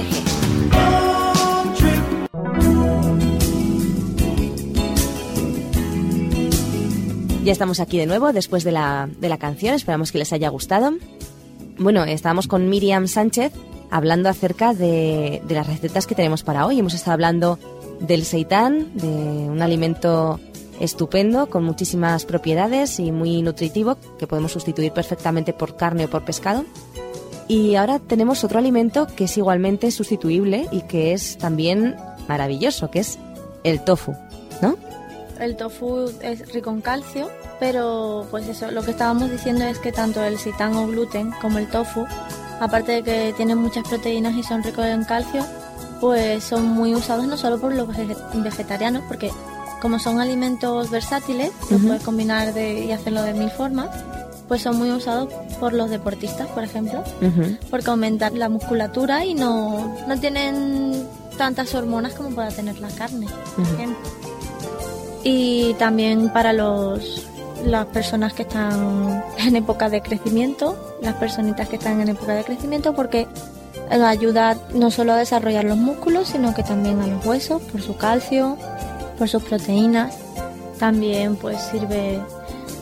Ya 7.43 7.51
estamos 7.51 7.79
aquí 7.79 7.97
de 7.97 8.05
nuevo 8.05 8.31
después 8.31 8.63
de 8.63 8.71
la, 8.71 9.09
de 9.19 9.29
la 9.29 9.37
canción, 9.37 9.75
esperamos 9.75 10.11
que 10.11 10.17
les 10.17 10.33
haya 10.33 10.49
gustado. 10.49 10.93
Bueno, 11.81 12.03
estábamos 12.03 12.47
con 12.47 12.69
Miriam 12.69 13.07
Sánchez 13.07 13.51
hablando 13.89 14.29
acerca 14.29 14.75
de, 14.75 15.41
las 15.49 15.65
recetas 15.65 16.05
que 16.05 16.13
tenemos 16.13 16.43
para 16.43 16.67
hoy. 16.67 16.77
Hemos 16.77 16.93
estado 16.93 17.13
hablando 17.13 17.57
del 17.99 18.23
seitán, 18.23 18.95
de 18.95 19.07
un 19.07 19.63
alimento 19.63 20.39
estupendo 20.79 21.49
con 21.49 21.63
muchísimas 21.63 22.25
propiedades 22.25 22.99
y 22.99 23.11
muy 23.11 23.41
nutritivo 23.41 23.97
que 24.19 24.27
podemos 24.27 24.51
sustituir 24.51 24.91
perfectamente 24.91 25.53
por 25.53 25.75
carne 25.75 26.05
o 26.05 26.07
por 26.07 26.23
pescado. 26.23 26.65
Y 27.47 27.73
ahora 27.73 27.97
tenemos 27.97 28.43
otro 28.43 28.59
alimento 28.59 29.07
que 29.07 29.23
es 29.23 29.35
igualmente 29.37 29.89
sustituible 29.89 30.67
y 30.71 30.81
que 30.83 31.13
es 31.13 31.39
también 31.39 31.95
maravilloso, 32.27 32.91
que 32.91 32.99
es 32.99 33.17
el 33.63 33.83
tofu, 33.83 34.13
¿no? 34.61 34.77
El 35.39 35.55
tofu 35.55 36.11
es 36.21 36.53
rico 36.53 36.69
en 36.69 36.81
calcio, 36.81 37.27
pero 37.61 38.25
pues 38.31 38.47
eso, 38.47 38.71
lo 38.71 38.81
que 38.81 38.89
estábamos 38.89 39.29
diciendo 39.29 39.63
es 39.65 39.77
que 39.77 39.91
tanto 39.91 40.23
el 40.23 40.39
seitan 40.39 40.75
o 40.75 40.87
gluten 40.87 41.29
como 41.39 41.59
el 41.59 41.67
tofu, 41.67 42.05
aparte 42.59 42.91
de 42.93 43.03
que 43.03 43.33
tienen 43.37 43.59
muchas 43.59 43.87
proteínas 43.87 44.33
y 44.35 44.41
son 44.41 44.63
ricos 44.63 44.83
en 44.85 45.03
calcio, 45.03 45.45
pues 45.99 46.43
son 46.43 46.65
muy 46.67 46.95
usados 46.95 47.27
no 47.27 47.37
solo 47.37 47.59
por 47.61 47.75
los 47.75 47.87
vege- 47.87 48.17
vegetarianos, 48.41 49.03
porque 49.07 49.29
como 49.79 49.99
son 49.99 50.19
alimentos 50.19 50.89
versátiles, 50.89 51.51
los 51.69 51.73
Ujú. 51.79 51.87
puedes 51.89 52.03
combinar 52.03 52.51
de- 52.55 52.85
y 52.85 52.91
hacerlo 52.93 53.21
de 53.21 53.33
mil 53.35 53.51
formas, 53.51 53.89
pues 54.47 54.63
son 54.63 54.77
muy 54.79 54.89
usados 54.89 55.31
por 55.59 55.73
los 55.73 55.91
deportistas, 55.91 56.47
por 56.47 56.63
ejemplo, 56.63 57.03
Ujú. 57.21 57.57
porque 57.69 57.91
aumentan 57.91 58.39
la 58.39 58.49
musculatura 58.49 59.23
y 59.23 59.35
no, 59.35 59.95
no 60.07 60.19
tienen 60.19 61.05
tantas 61.37 61.75
hormonas 61.75 62.13
como 62.15 62.31
pueda 62.31 62.49
tener 62.49 62.79
la 62.79 62.89
carne, 62.89 63.27
Ujú. 63.59 63.73
ejemplo. 63.75 64.09
Y 65.23 65.75
también 65.75 66.29
para 66.33 66.53
los 66.53 67.27
las 67.65 67.85
personas 67.87 68.33
que 68.33 68.43
están 68.43 69.23
en 69.37 69.55
época 69.55 69.89
de 69.89 70.01
crecimiento, 70.01 70.97
las 71.01 71.15
personitas 71.15 71.67
que 71.69 71.75
están 71.75 72.01
en 72.01 72.09
época 72.09 72.33
de 72.33 72.43
crecimiento, 72.43 72.93
porque 72.93 73.27
ayuda 73.89 74.57
no 74.73 74.91
solo 74.91 75.13
a 75.13 75.17
desarrollar 75.17 75.65
los 75.65 75.77
músculos, 75.77 76.29
sino 76.29 76.53
que 76.53 76.63
también 76.63 76.99
a 76.99 77.07
los 77.07 77.25
huesos 77.25 77.61
por 77.61 77.81
su 77.81 77.97
calcio, 77.97 78.57
por 79.17 79.27
sus 79.27 79.43
proteínas. 79.43 80.17
También 80.79 81.35
pues 81.35 81.61
sirve 81.61 82.19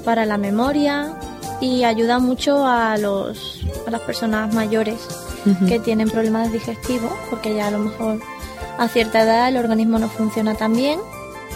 para 0.06 0.26
la 0.26 0.38
memoria 0.38 1.14
y 1.60 1.84
ayuda 1.84 2.20
mucho 2.20 2.66
a, 2.66 2.98
los, 2.98 3.62
a 3.86 3.92
las 3.92 4.02
personas 4.02 4.54
mayores 4.54 5.00
que 5.68 5.80
tienen 5.80 6.10
problemas 6.10 6.52
digestivos, 6.52 7.12
porque 7.30 7.56
ya 7.56 7.68
a 7.68 7.72
lo 7.72 7.80
mejor 7.80 8.20
a 8.78 8.88
cierta 8.88 9.24
edad 9.24 9.50
el 9.50 9.58
organismo 9.58 10.00
no 10.00 10.08
funciona 10.08 10.56
tan 10.56 10.74
bien 10.74 11.00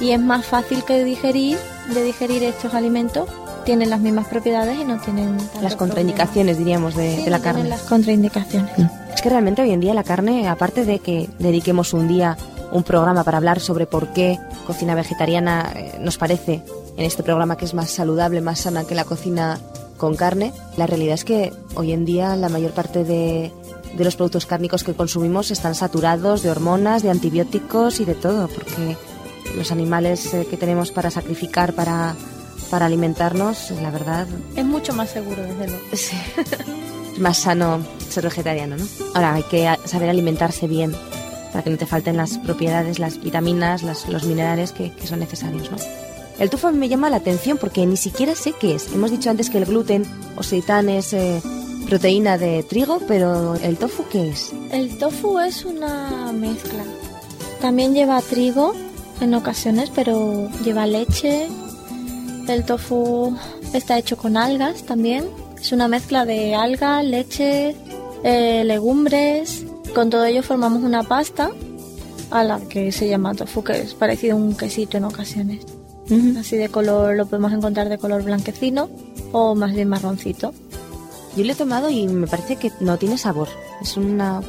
y 0.03 0.11
es 0.11 0.19
más 0.19 0.45
fácil 0.45 0.83
que 0.83 1.03
digerir, 1.03 1.57
de 1.93 2.03
digerir 2.03 2.43
estos 2.43 2.73
alimentos, 2.73 3.29
tienen 3.63 3.89
las 3.89 4.01
mismas 4.01 4.27
propiedades 4.27 4.77
y 4.77 4.83
no 4.83 4.99
tienen 4.99 5.37
Las 5.61 5.77
contraindicaciones, 5.77 6.57
diríamos, 6.57 6.93
de, 6.95 7.03
problema. 7.03 7.17
Sí, 7.17 7.23
de 7.23 7.31
la 7.31 7.37
no 7.37 7.43
carne. 7.43 7.69
las 7.69 7.81
contraindicaciones. 7.83 8.77
Mm. 8.77 8.85
Es 9.13 9.21
que 9.21 9.29
realmente 9.29 9.61
hoy 9.61 9.71
en 9.71 9.79
día 9.79 9.93
la 9.93 10.03
carne, 10.03 10.49
aparte 10.49 10.83
de 10.83 10.99
que 10.99 11.29
dediquemos 11.39 11.93
un 11.93 12.09
día, 12.09 12.37
un 12.73 12.83
programa 12.83 13.23
para 13.23 13.37
hablar 13.37 13.61
sobre 13.61 13.85
por 13.85 14.09
qué 14.09 14.37
cocina 14.67 14.93
vegetariana 14.93 15.71
eh, 15.73 15.97
nos 16.01 16.17
parece 16.17 16.61
en 16.97 17.05
este 17.05 17.23
programa 17.23 17.55
que 17.55 17.63
es 17.63 17.73
más 17.73 17.89
saludable, 17.89 18.41
más 18.41 18.59
sana 18.59 18.83
que 18.83 18.95
la 18.95 19.05
cocina 19.05 19.59
con 19.95 20.17
carne, 20.17 20.51
la 20.75 20.85
realidad 20.85 21.13
es 21.13 21.23
que 21.23 21.53
hoy 21.75 21.93
en 21.93 22.03
día 22.03 22.35
la 22.35 22.49
mayor 22.49 22.71
parte 22.71 23.05
de, 23.05 23.53
de 23.95 24.03
los 24.03 24.17
productos 24.17 24.45
cárnicos 24.45 24.83
que 24.83 24.93
consumimos 24.93 25.49
están 25.49 25.75
saturados 25.75 26.43
de 26.43 26.49
hormonas, 26.49 27.03
de 27.03 27.09
antibióticos 27.09 28.01
y 28.01 28.05
de 28.05 28.15
todo, 28.15 28.49
porque 28.49 28.97
los 29.55 29.71
animales 29.71 30.33
eh, 30.33 30.47
que 30.49 30.57
tenemos 30.57 30.91
para 30.91 31.09
sacrificar, 31.11 31.73
para, 31.73 32.15
para 32.69 32.85
alimentarnos, 32.87 33.71
la 33.81 33.89
verdad, 33.91 34.27
Es 34.55 34.65
mucho 34.65 34.93
más 34.93 35.09
seguro, 35.09 35.41
desde 35.43 35.67
luego. 35.67 35.83
Sí. 35.93 36.15
Es 37.13 37.19
más 37.19 37.37
sano 37.37 37.79
ser 38.09 38.23
vegetariano, 38.23 38.75
¿no? 38.77 38.85
Ahora 39.13 39.35
hay 39.35 39.43
que 39.43 39.69
saber 39.85 40.09
alimentarse 40.09 40.67
bien 40.67 40.93
para 41.51 41.63
que 41.63 41.69
no 41.69 41.77
te 41.77 41.85
falten 41.85 42.17
las 42.17 42.39
propiedades, 42.39 42.97
las 42.97 43.21
vitaminas, 43.21 43.83
las- 43.83 44.09
los 44.09 44.23
minerales 44.25 44.71
que, 44.71 44.91
que 44.91 45.05
son 45.05 45.19
necesarios, 45.19 45.69
¿no? 45.69 45.77
El 46.39 46.49
mí 46.71 46.77
me 46.79 46.89
llama 46.89 47.11
la 47.11 47.17
atención 47.17 47.59
porque 47.59 47.85
ni 47.85 47.95
siquiera 47.97 48.33
sé 48.33 48.53
qué 48.59 48.73
es. 48.73 48.91
Hemos 48.91 49.11
dicho 49.11 49.29
antes 49.29 49.51
que 49.51 49.59
el 49.59 49.65
gluten 49.65 50.03
o 50.35 50.41
seitan 50.41 50.89
es 50.89 51.13
eh, 51.13 51.39
proteína 51.87 52.39
de 52.39 52.63
trigo, 52.63 52.99
pero 53.07 53.53
¿el 53.61 53.77
tofu 53.77 54.05
qué 54.11 54.29
es? 54.29 54.51
El 54.71 54.97
tofu 54.97 55.37
es 55.37 55.63
una 55.63 56.31
mezcla. 56.31 56.83
También 57.61 57.93
lleva 57.93 58.19
trigo 58.21 58.73
en 59.23 59.33
ocasiones, 59.33 59.89
pero 59.93 60.49
lleva 60.63 60.85
leche. 60.85 61.47
El 62.47 62.65
tofu 62.65 63.35
está 63.73 63.97
hecho 63.97 64.17
con 64.17 64.37
algas 64.37 64.83
también. 64.83 65.25
Es 65.59 65.71
una 65.71 65.87
mezcla 65.87 66.25
de 66.25 66.55
alga, 66.55 67.01
leche, 67.03 67.75
eh, 68.23 68.63
legumbres. 68.65 69.65
Con 69.95 70.09
todo 70.09 70.25
ello 70.25 70.43
formamos 70.43 70.83
una 70.83 71.03
pasta 71.03 71.51
a 72.31 72.43
la 72.43 72.59
que 72.59 72.91
se 72.91 73.07
llama 73.07 73.33
tofu, 73.33 73.63
que 73.63 73.79
es 73.81 73.93
parecido 73.93 74.35
a 74.35 74.39
un 74.39 74.55
quesito 74.55 74.97
en 74.97 75.05
ocasiones. 75.05 75.65
Así 76.37 76.57
de 76.57 76.69
color, 76.69 77.15
lo 77.15 77.25
podemos 77.25 77.53
encontrar 77.53 77.87
de 77.87 77.97
color 77.97 78.23
blanquecino 78.23 78.89
o 79.31 79.55
más 79.55 79.73
bien 79.73 79.87
marroncito. 79.87 80.53
Yo 81.35 81.43
lo 81.43 81.51
he 81.51 81.55
tomado 81.55 81.89
y 81.89 82.07
me 82.07 82.27
parece 82.27 82.57
que 82.57 82.71
no 82.79 82.97
tiene 82.97 83.17
sabor. 83.17 83.47
Es 83.81 83.97
una 83.97 84.41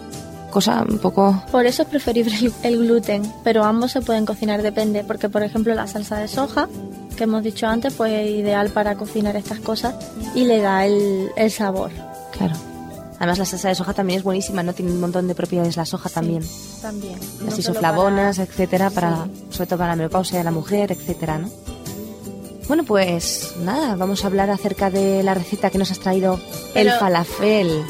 cosa 0.55 0.83
un 0.89 0.99
poco... 0.99 1.43
Por 1.53 1.67
eso 1.67 1.83
es 1.83 1.89
preferible 1.89 2.35
el, 2.63 2.79
gluten, 2.79 3.31
pero 3.45 3.63
ambos 3.65 3.93
se 3.93 4.01
pueden 4.01 4.25
cocinar, 4.25 4.63
depende, 4.63 5.05
porque 5.05 5.29
por 5.29 5.43
ejemplo 5.43 5.75
la 5.75 5.87
salsa 5.87 6.17
de 6.17 6.29
soja, 6.29 6.69
que 7.17 7.25
hemos 7.25 7.43
dicho 7.45 7.67
antes, 7.67 7.93
pues 7.93 8.13
es 8.13 8.31
ideal 8.31 8.71
para 8.71 8.97
cocinar 8.97 9.37
estas 9.37 9.61
cosas 9.61 9.95
y 10.35 10.45
le 10.45 10.61
da 10.63 10.87
el, 10.87 11.29
el 11.37 11.51
sabor. 11.51 11.91
Claro. 12.37 12.55
Además 13.19 13.39
la 13.39 13.45
salsa 13.45 13.69
de 13.69 13.75
soja 13.75 13.93
también 13.95 14.19
es 14.19 14.25
buenísima, 14.25 14.63
¿no? 14.63 14.73
Tiene 14.73 14.91
un 14.93 15.01
montón 15.01 15.29
de 15.29 15.35
propiedades 15.35 15.77
la 15.77 15.85
soja 15.85 16.09
también. 16.09 16.43
También. 16.83 17.19
no 17.41 17.47
las 17.47 17.59
isoflavonas, 17.59 18.37
para- 18.39 18.49
etcétera, 18.51 18.91
para, 18.91 19.25
Sí. 19.25 19.31
sobre 19.51 19.67
todo 19.69 19.79
para 19.79 19.91
la 19.91 19.97
menopausia 19.97 20.39
de 20.39 20.45
la 20.45 20.51
mujer, 20.51 20.91
etcétera, 20.93 21.39
¿no? 21.39 21.51
Bueno, 22.67 22.83
pues 22.85 23.53
nada, 23.63 23.95
vamos 23.95 24.25
a 24.25 24.29
hablar 24.29 24.49
acerca 24.51 24.89
de 24.91 25.23
la 25.23 25.35
receta 25.35 25.69
que 25.71 25.77
nos 25.79 25.91
has 25.91 25.99
traído, 25.99 26.41
el 26.75 26.91
falafel. 26.93 27.83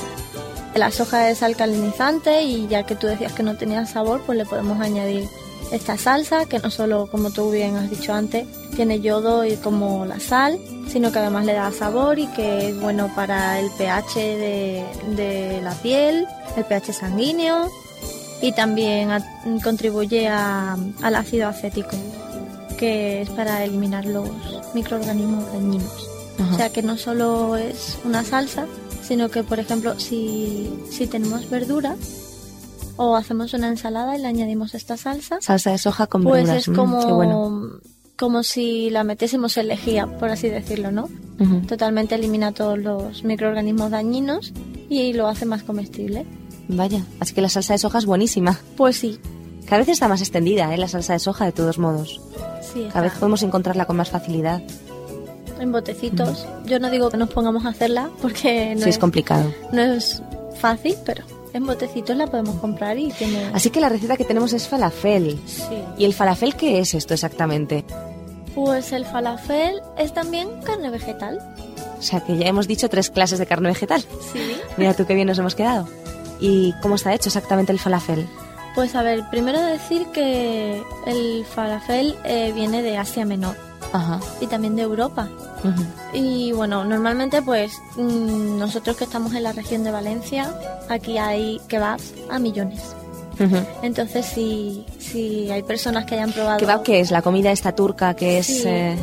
La 0.75 0.91
soja 0.91 1.31
es 1.31 1.43
alcalinizante 1.43 2.43
y 2.43 2.67
ya 2.67 2.83
que 2.85 2.97
tú 2.97 3.07
decías 3.07 3.33
que 3.33 3.43
no 3.45 3.57
tenía 3.57 3.87
sabor, 3.87 4.23
pues 4.27 4.37
le 4.37 4.45
podemos 4.45 4.81
añadir 4.81 5.29
esta 5.71 5.97
salsa 5.97 6.47
que 6.47 6.59
no 6.59 6.71
solo, 6.71 7.07
como 7.11 7.31
tú 7.31 7.51
bien 7.51 7.77
has 7.77 7.89
dicho 7.91 8.13
antes, 8.13 8.47
tiene 8.75 9.01
yodo 9.01 9.45
y 9.45 9.57
como 9.57 10.05
la 10.05 10.19
sal, 10.21 10.59
sino 10.89 11.13
que 11.13 11.21
además 11.21 11.45
le 11.47 11.55
da 11.55 11.71
sabor 11.73 12.19
y 12.19 12.27
que 12.29 12.69
es 12.71 12.81
bueno 12.81 13.09
para 13.15 13.61
el 13.61 13.71
pH 13.71 14.15
de, 14.19 14.85
de 15.17 15.61
la 15.63 15.73
piel, 15.75 16.27
el 16.57 16.65
pH 16.65 16.93
sanguíneo 16.93 17.71
y 18.43 18.53
también 18.53 19.11
a- 19.13 19.25
contribuye 19.63 20.29
a- 20.29 20.77
al 21.03 21.15
ácido 21.15 21.49
acético, 21.49 21.97
que 22.77 23.23
es 23.23 23.31
para 23.31 23.63
eliminar 23.65 24.05
los 24.07 24.29
microorganismos 24.75 25.51
dañinos. 25.53 26.09
Ajá. 26.41 26.53
O 26.55 26.57
sea 26.57 26.69
que 26.71 26.83
no 26.83 26.99
solo 26.99 27.57
es 27.57 27.97
una 28.05 28.25
salsa, 28.25 28.67
sino 29.07 29.31
que, 29.31 29.43
por 29.43 29.59
ejemplo, 29.61 29.99
si, 29.99 30.69
si 30.91 31.07
tenemos 31.07 31.49
verdura 31.51 31.97
o 32.97 33.17
hacemos 33.17 33.53
una 33.55 33.69
ensalada 33.69 34.17
y 34.17 34.21
le 34.21 34.29
añadimos 34.29 34.75
esta 34.75 34.97
salsa, 34.97 35.39
Salsa 35.41 35.71
de 35.73 35.79
soja 35.79 36.07
con 36.07 36.23
pues 36.23 36.45
verduras. 36.45 36.63
es 36.63 36.69
mm, 36.69 36.75
como, 36.75 37.15
bueno. 37.15 37.71
como 38.17 38.43
si 38.43 38.91
la 38.91 39.03
metiésemos 39.05 39.57
en 39.57 39.69
lejía, 39.69 40.07
por 40.07 40.31
así 40.31 40.49
decirlo, 40.49 40.91
¿no? 40.93 41.09
Totalmente 41.67 42.15
elimina 42.15 42.53
todos 42.53 42.79
los 42.79 43.25
microorganismos 43.25 43.91
dañinos 43.91 44.53
y 44.89 45.13
lo 45.13 45.27
hace 45.27 45.45
más 45.47 45.65
comestible. 45.65 46.25
Vaya, 46.69 47.05
así 47.21 47.35
que 47.35 47.41
la 47.43 47.49
salsa 47.49 47.73
de 47.75 47.79
soja 47.81 47.99
es 47.99 48.07
buenísima. 48.07 48.59
Pues 48.77 48.97
sí, 48.97 49.19
Cada 49.67 49.79
vez 49.79 49.89
está 49.89 50.07
más 50.09 50.21
extendida, 50.21 50.73
¿eh? 50.73 50.79
La 50.79 50.87
salsa 50.89 51.15
de 51.15 51.19
soja, 51.19 51.45
de 51.47 51.53
todos 51.53 51.79
modos. 51.79 52.21
sí, 52.63 52.85
Cada 52.89 53.03
vez 53.03 53.13
podemos 53.15 53.43
encontrarla 53.43 53.87
con 53.87 53.97
más 53.97 54.11
facilidad. 54.11 54.63
En 55.65 55.73
botecitos. 55.73 56.47
Yo 56.65 56.79
no 56.79 56.91
digo 56.91 57.11
que 57.11 57.17
nos 57.17 57.31
pongamos 57.31 57.67
a 57.67 57.71
hacerla 57.71 58.11
porque 58.23 58.75
no, 58.75 58.83
sí, 58.83 58.91
es 58.91 58.97
es, 58.97 58.99
complicado. 58.99 59.53
no 59.73 59.83
es 59.83 60.23
fácil, 60.61 60.95
pero 61.05 61.25
en 61.53 61.67
botecitos 61.67 62.17
la 62.17 62.27
podemos 62.27 62.57
comprar 62.57 62.99
y 62.99 63.11
tiene... 63.11 63.51
Así 63.53 63.71
que 63.71 63.81
la 63.81 63.89
receta 63.89 64.17
que 64.17 64.25
tenemos 64.25 64.53
es 64.53 64.69
falafel. 64.69 65.41
Sí. 65.47 65.83
¿Y 65.99 66.05
el 66.05 66.15
falafel 66.15 66.55
qué 66.55 66.79
es 66.79 66.95
esto 66.95 67.15
exactamente? 67.15 67.85
Pues 68.55 68.93
el 68.93 69.05
falafel 69.05 69.81
es 69.99 70.15
también 70.15 70.49
carne 70.63 70.91
vegetal. 70.91 71.41
O 71.99 72.03
sea, 72.03 72.21
que 72.21 72.37
ya 72.37 72.47
hemos 72.47 72.69
dicho 72.69 72.89
tres 72.89 73.11
clases 73.11 73.39
de 73.39 73.47
carne 73.47 73.69
vegetal. 73.69 74.05
Sí. 74.33 74.57
Mira 74.77 74.95
tú 74.95 75.07
qué 75.07 75.15
bien 75.15 75.27
nos 75.27 75.39
hemos 75.39 75.55
quedado. 75.55 75.89
¿Y 76.41 76.73
cómo 76.83 76.97
está 76.97 77.15
hecho 77.15 77.29
exactamente 77.29 77.73
el 77.73 77.79
falafel? 77.79 78.27
Pues 78.75 78.95
a 78.97 79.03
ver, 79.03 79.23
primero 79.31 79.61
decir 79.61 80.07
que 80.13 80.83
el 81.07 81.45
falafel 81.45 82.17
eh, 82.25 82.53
viene 82.53 82.83
de 82.83 82.99
Asia 82.99 83.25
Menor 83.25 83.57
Ajá. 83.95 84.21
y 84.41 84.47
también 84.49 84.77
de 84.77 84.83
Europa. 84.83 85.29
Y 86.13 86.53
bueno, 86.53 86.85
normalmente 86.85 87.41
pues 87.41 87.81
mm, 87.97 88.59
nosotros 88.59 88.97
que 88.97 89.05
estamos 89.05 89.33
en 89.35 89.45
la 89.45 89.53
región 89.53 89.85
de 89.85 89.91
Valencia, 89.93 90.53
aquí 90.91 91.17
hay 91.17 91.61
kebabs 91.69 92.13
a 92.29 92.39
millones. 92.39 92.83
Entonces 93.83 94.27
si, 94.27 94.85
si 94.99 95.51
hay 95.51 95.63
personas 95.63 96.05
que 96.07 96.15
hayan 96.15 96.33
probado... 96.33 96.59
¿Kebab 96.59 96.83
qué 96.83 97.01
es? 97.01 97.11
La 97.11 97.23
comida 97.23 97.51
esta 97.51 97.73
turca 97.73 98.15
que 98.15 98.39
es 98.39 98.65
eh, 98.65 98.97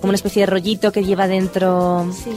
como 0.00 0.10
una 0.10 0.16
especie 0.16 0.42
de 0.42 0.46
rollito 0.46 0.92
que 0.92 1.04
lleva 1.04 1.26
dentro 1.26 2.06
Sí. 2.12 2.30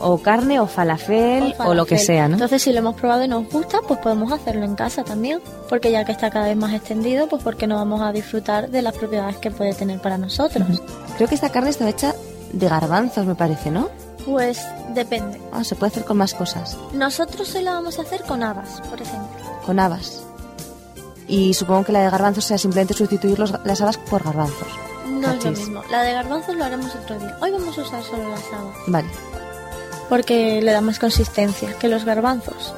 O 0.00 0.18
carne 0.18 0.60
o 0.60 0.66
falafel 0.66 1.54
o, 1.58 1.74
lo 1.74 1.86
que 1.86 1.98
sea, 1.98 2.28
¿no? 2.28 2.34
Entonces, 2.34 2.62
si 2.62 2.72
lo 2.72 2.78
hemos 2.78 2.94
probado 2.94 3.24
y 3.24 3.28
nos 3.28 3.48
gusta, 3.50 3.80
pues 3.86 3.98
podemos 4.00 4.32
hacerlo 4.32 4.64
en 4.64 4.74
casa 4.74 5.02
también. 5.04 5.40
Porque 5.68 5.90
ya 5.90 6.04
que 6.04 6.12
está 6.12 6.30
cada 6.30 6.46
vez 6.46 6.56
más 6.56 6.72
extendido, 6.74 7.28
pues 7.28 7.42
porque 7.42 7.66
no 7.66 7.76
vamos 7.76 8.00
a 8.00 8.12
disfrutar 8.12 8.70
de 8.70 8.82
las 8.82 8.94
propiedades 8.96 9.36
que 9.38 9.50
puede 9.50 9.74
tener 9.74 10.00
para 10.00 10.18
nosotros. 10.18 10.82
Creo 11.16 11.28
que 11.28 11.34
esta 11.34 11.50
carne 11.50 11.70
está 11.70 11.88
hecha 11.88 12.14
de 12.52 12.68
garbanzos, 12.68 13.26
me 13.26 13.34
parece, 13.34 13.70
¿no? 13.70 13.88
Pues 14.24 14.60
depende. 14.94 15.40
Ah, 15.52 15.64
se 15.64 15.74
puede 15.74 15.90
hacer 15.92 16.04
con 16.04 16.16
más 16.18 16.34
cosas, 16.34 16.76
Nosotros 16.92 17.54
hoy 17.54 17.62
la 17.62 17.72
vamos 17.72 17.98
a 17.98 18.02
hacer 18.02 18.22
con 18.22 18.42
habas, 18.42 18.80
por 18.82 19.00
ejemplo. 19.00 19.28
con 19.64 19.78
habas. 19.80 20.22
Y 21.26 21.52
supongo 21.54 21.84
que 21.84 21.92
la 21.92 22.00
de 22.00 22.10
garbanzos 22.10 22.44
sea 22.44 22.56
simplemente 22.58 22.94
sustituir 22.94 23.38
los- 23.38 23.54
las 23.64 23.80
habas 23.80 23.98
por 23.98 24.22
garbanzos. 24.24 24.68
No 25.06 25.28
es 25.32 25.36
lo 25.36 25.42
Cachis. 25.50 25.58
mismo. 25.66 25.82
La 25.90 26.02
de 26.02 26.12
garbanzos 26.12 26.54
lo 26.56 26.64
haremos 26.64 26.94
otro 26.94 27.18
día. 27.18 27.36
Hoy 27.40 27.50
vamos 27.50 27.76
a 27.76 27.80
usar 27.82 28.02
solo 28.02 28.28
las 28.30 28.42
habas. 28.52 28.74
Vale. 28.86 29.08
Porque 30.08 30.62
le 30.62 30.72
da 30.72 30.80
más 30.80 30.98
consistencia 30.98 31.74
que 31.78 31.88
los 31.88 32.04
garbanzos. 32.04 32.74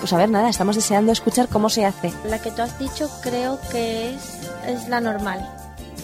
Pues 0.00 0.12
a 0.12 0.16
ver, 0.16 0.30
nada, 0.30 0.48
estamos 0.48 0.74
deseando 0.74 1.12
escuchar 1.12 1.48
cómo 1.48 1.68
se 1.68 1.84
hace. 1.84 2.12
La 2.28 2.40
que 2.40 2.50
tú 2.50 2.62
has 2.62 2.78
dicho 2.78 3.08
creo 3.22 3.58
que 3.70 4.14
es, 4.14 4.22
es 4.66 4.88
la 4.88 5.00
normal. 5.00 5.48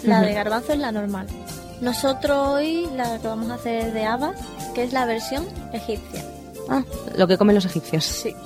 La 0.04 0.20
de 0.20 0.32
garbanzo 0.32 0.72
es 0.72 0.78
la 0.78 0.92
normal. 0.92 1.26
Nosotros 1.80 2.48
hoy 2.48 2.88
la 2.94 3.18
que 3.18 3.26
vamos 3.26 3.50
a 3.50 3.54
hacer 3.54 3.92
de 3.92 4.04
habas, 4.04 4.36
que 4.74 4.84
es 4.84 4.92
la 4.92 5.04
versión 5.04 5.46
egipcia. 5.72 6.24
Ah, 6.68 6.82
lo 7.16 7.26
que 7.26 7.38
comen 7.38 7.54
los 7.54 7.64
egipcios. 7.64 8.04
Sí. 8.04 8.34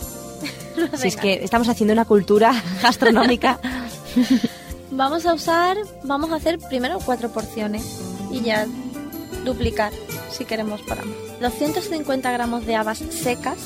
Si 0.96 1.08
es 1.08 1.16
que 1.16 1.44
estamos 1.44 1.68
haciendo 1.68 1.92
una 1.92 2.06
cultura 2.06 2.54
gastronómica. 2.82 3.58
Vamos 4.90 5.24
a 5.24 5.32
usar, 5.32 5.78
vamos 6.02 6.32
a 6.32 6.36
hacer 6.36 6.58
primero 6.58 6.98
cuatro 7.02 7.30
porciones 7.30 7.82
y 8.30 8.42
ya 8.42 8.66
duplicar 9.42 9.90
si 10.32 10.44
queremos 10.44 10.82
para 10.82 11.04
más. 11.04 11.16
250 11.40 12.30
gramos 12.30 12.66
de 12.66 12.76
habas 12.76 12.98
secas, 12.98 13.58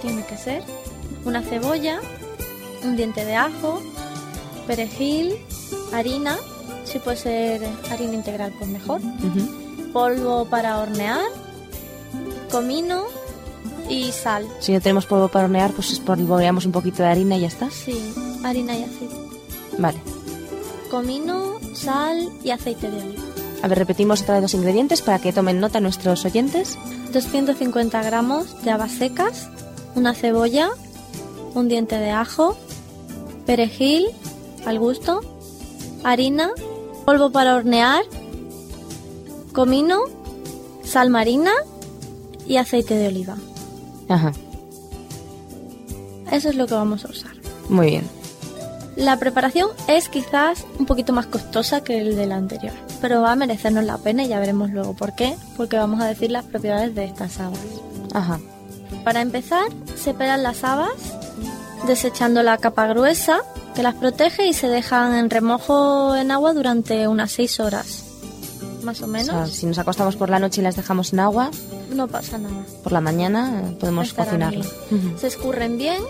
tiene 0.00 0.24
que 0.24 0.36
ser, 0.36 0.62
una 1.24 1.42
cebolla, 1.42 2.00
un 2.84 2.96
diente 2.96 3.24
de 3.24 3.36
ajo, 3.36 3.80
perejil, 4.66 5.34
harina, 5.92 6.36
si 6.84 6.98
puede 6.98 7.16
ser 7.16 7.68
harina 7.90 8.14
integral 8.14 8.52
pues 8.58 8.70
mejor, 8.70 9.00
polvo 9.92 10.46
para 10.46 10.78
hornear, 10.78 11.20
comino 12.50 13.04
y 13.88 14.12
sal. 14.12 14.46
Si 14.60 14.72
no 14.72 14.80
tenemos 14.80 15.06
polvo 15.06 15.28
para 15.28 15.44
hornear, 15.44 15.72
pues 15.72 15.92
espolvoreamos 15.92 16.66
un 16.66 16.72
poquito 16.72 17.02
de 17.02 17.08
harina 17.08 17.36
y 17.36 17.40
ya 17.40 17.48
está. 17.48 17.70
Sí, 17.70 18.12
harina 18.44 18.76
y 18.76 18.84
aceite. 18.84 19.16
Vale. 19.78 19.98
Comino, 20.90 21.58
sal 21.74 22.28
y 22.44 22.50
aceite 22.50 22.90
de 22.90 23.02
oliva. 23.02 23.31
A 23.62 23.68
ver, 23.68 23.78
repetimos 23.78 24.22
otra 24.22 24.34
vez 24.34 24.42
los 24.42 24.54
ingredientes 24.54 25.02
para 25.02 25.20
que 25.20 25.32
tomen 25.32 25.60
nota 25.60 25.80
nuestros 25.80 26.24
oyentes. 26.24 26.76
250 27.12 28.02
gramos 28.02 28.62
de 28.64 28.70
habas 28.70 28.92
secas, 28.92 29.48
una 29.94 30.14
cebolla, 30.14 30.70
un 31.54 31.68
diente 31.68 31.96
de 31.96 32.10
ajo, 32.10 32.56
perejil 33.46 34.06
al 34.66 34.78
gusto, 34.78 35.20
harina, 36.02 36.50
polvo 37.04 37.30
para 37.30 37.54
hornear, 37.54 38.02
comino, 39.52 40.00
sal 40.82 41.10
marina 41.10 41.52
y 42.46 42.56
aceite 42.56 42.94
de 42.94 43.08
oliva. 43.08 43.36
Ajá. 44.08 44.32
Eso 46.30 46.48
es 46.48 46.56
lo 46.56 46.66
que 46.66 46.74
vamos 46.74 47.04
a 47.04 47.08
usar. 47.08 47.32
Muy 47.68 47.90
bien. 47.90 48.08
La 48.96 49.18
preparación 49.18 49.70
es 49.86 50.08
quizás 50.08 50.66
un 50.78 50.86
poquito 50.86 51.12
más 51.12 51.26
costosa 51.26 51.82
que 51.82 51.98
el 52.00 52.16
de 52.16 52.26
la 52.26 52.36
anterior, 52.36 52.74
pero 53.02 53.20
va 53.20 53.32
a 53.32 53.36
merecernos 53.36 53.84
la 53.84 53.98
pena 53.98 54.22
y 54.24 54.28
ya 54.28 54.38
veremos 54.40 54.70
luego 54.70 54.94
por 54.94 55.14
qué, 55.14 55.36
porque 55.58 55.76
vamos 55.76 56.00
a 56.00 56.06
decir 56.06 56.30
las 56.30 56.44
propiedades 56.46 56.94
de 56.94 57.04
estas 57.04 57.38
habas. 57.40 57.58
Ajá. 58.14 58.40
Para 59.04 59.20
empezar, 59.20 59.64
se 59.96 60.14
pelan 60.14 60.42
las 60.42 60.64
habas 60.64 60.92
desechando 61.86 62.42
la 62.42 62.56
capa 62.58 62.86
gruesa 62.86 63.40
que 63.74 63.82
las 63.82 63.94
protege 63.96 64.46
y 64.46 64.52
se 64.52 64.68
dejan 64.68 65.14
en 65.16 65.28
remojo 65.30 66.14
en 66.14 66.30
agua 66.30 66.52
durante 66.54 67.08
unas 67.08 67.32
6 67.32 67.60
horas. 67.60 68.04
Más 68.82 69.00
o 69.00 69.04
O 69.04 69.08
menos. 69.08 69.26
sea, 69.28 69.46
si 69.46 69.66
nos 69.66 69.78
acostamos 69.78 70.16
por 70.16 70.28
la 70.30 70.38
noche 70.38 70.60
y 70.60 70.64
las 70.64 70.76
dejamos 70.76 71.12
en 71.12 71.20
agua, 71.20 71.50
No 71.90 72.06
pasa 72.08 72.38
nada. 72.38 72.64
por 72.82 72.92
la 72.92 73.00
mañana 73.00 73.62
eh, 73.68 73.76
podemos. 73.78 74.12
Ujú. 74.12 75.18
Se 75.18 75.26
escurren 75.26 75.78
bien, 75.78 76.02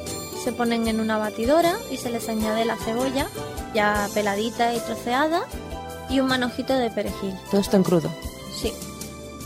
se 0.44 0.52
ponen 0.52 0.88
en 0.88 1.00
una 1.00 1.18
batidora 1.18 1.74
y 1.90 1.96
se 1.98 2.10
les 2.10 2.28
añade 2.28 2.64
la 2.64 2.76
cebolla 2.76 3.26
ya 3.74 4.08
peladita 4.12 4.74
y 4.74 4.78
troceada 4.80 5.42
y 6.12 6.20
un 6.20 6.26
manojito 6.26 6.74
de 6.76 6.90
perejil. 6.90 7.34
Todo 7.50 7.60
esto 7.60 7.76
en 7.76 7.82
crudo. 7.82 8.10
Sí. 8.60 8.72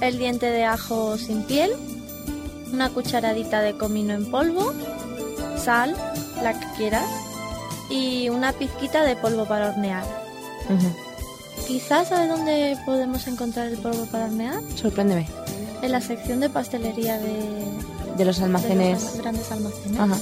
El 0.00 0.18
diente 0.18 0.46
de 0.46 0.64
ajo 0.64 1.16
sin 1.16 1.42
piel, 1.44 1.70
una 2.72 2.90
cucharadita 2.90 3.60
de 3.62 3.76
comino 3.78 4.12
en 4.14 4.30
polvo, 4.30 4.72
sal, 5.62 5.96
la 6.42 6.58
que 6.58 6.66
quieras, 6.76 7.06
y 7.88 8.28
una 8.28 8.52
pizquita 8.52 9.04
de 9.04 9.16
polvo 9.16 9.46
para 9.46 9.70
hornear. 9.70 10.04
Ujú. 10.68 11.66
Quizás 11.66 12.08
sabes 12.08 12.28
dónde 12.28 12.76
podemos 12.84 13.26
encontrar 13.26 13.68
el 13.68 13.78
polvo 13.78 14.06
para 14.06 14.26
hornear? 14.26 14.60
Sorpréndeme. 14.74 15.26
En 15.82 15.92
la 15.92 16.00
sección 16.00 16.40
de 16.40 16.50
pastelería 16.50 17.18
de, 17.18 17.38
De 18.16 18.24
los 18.24 18.38
de 18.38 18.44
almacenes. 18.44 19.02
los 19.02 19.16
grandes 19.18 19.50
almacenes. 19.50 19.98
Ajá. 20.00 20.16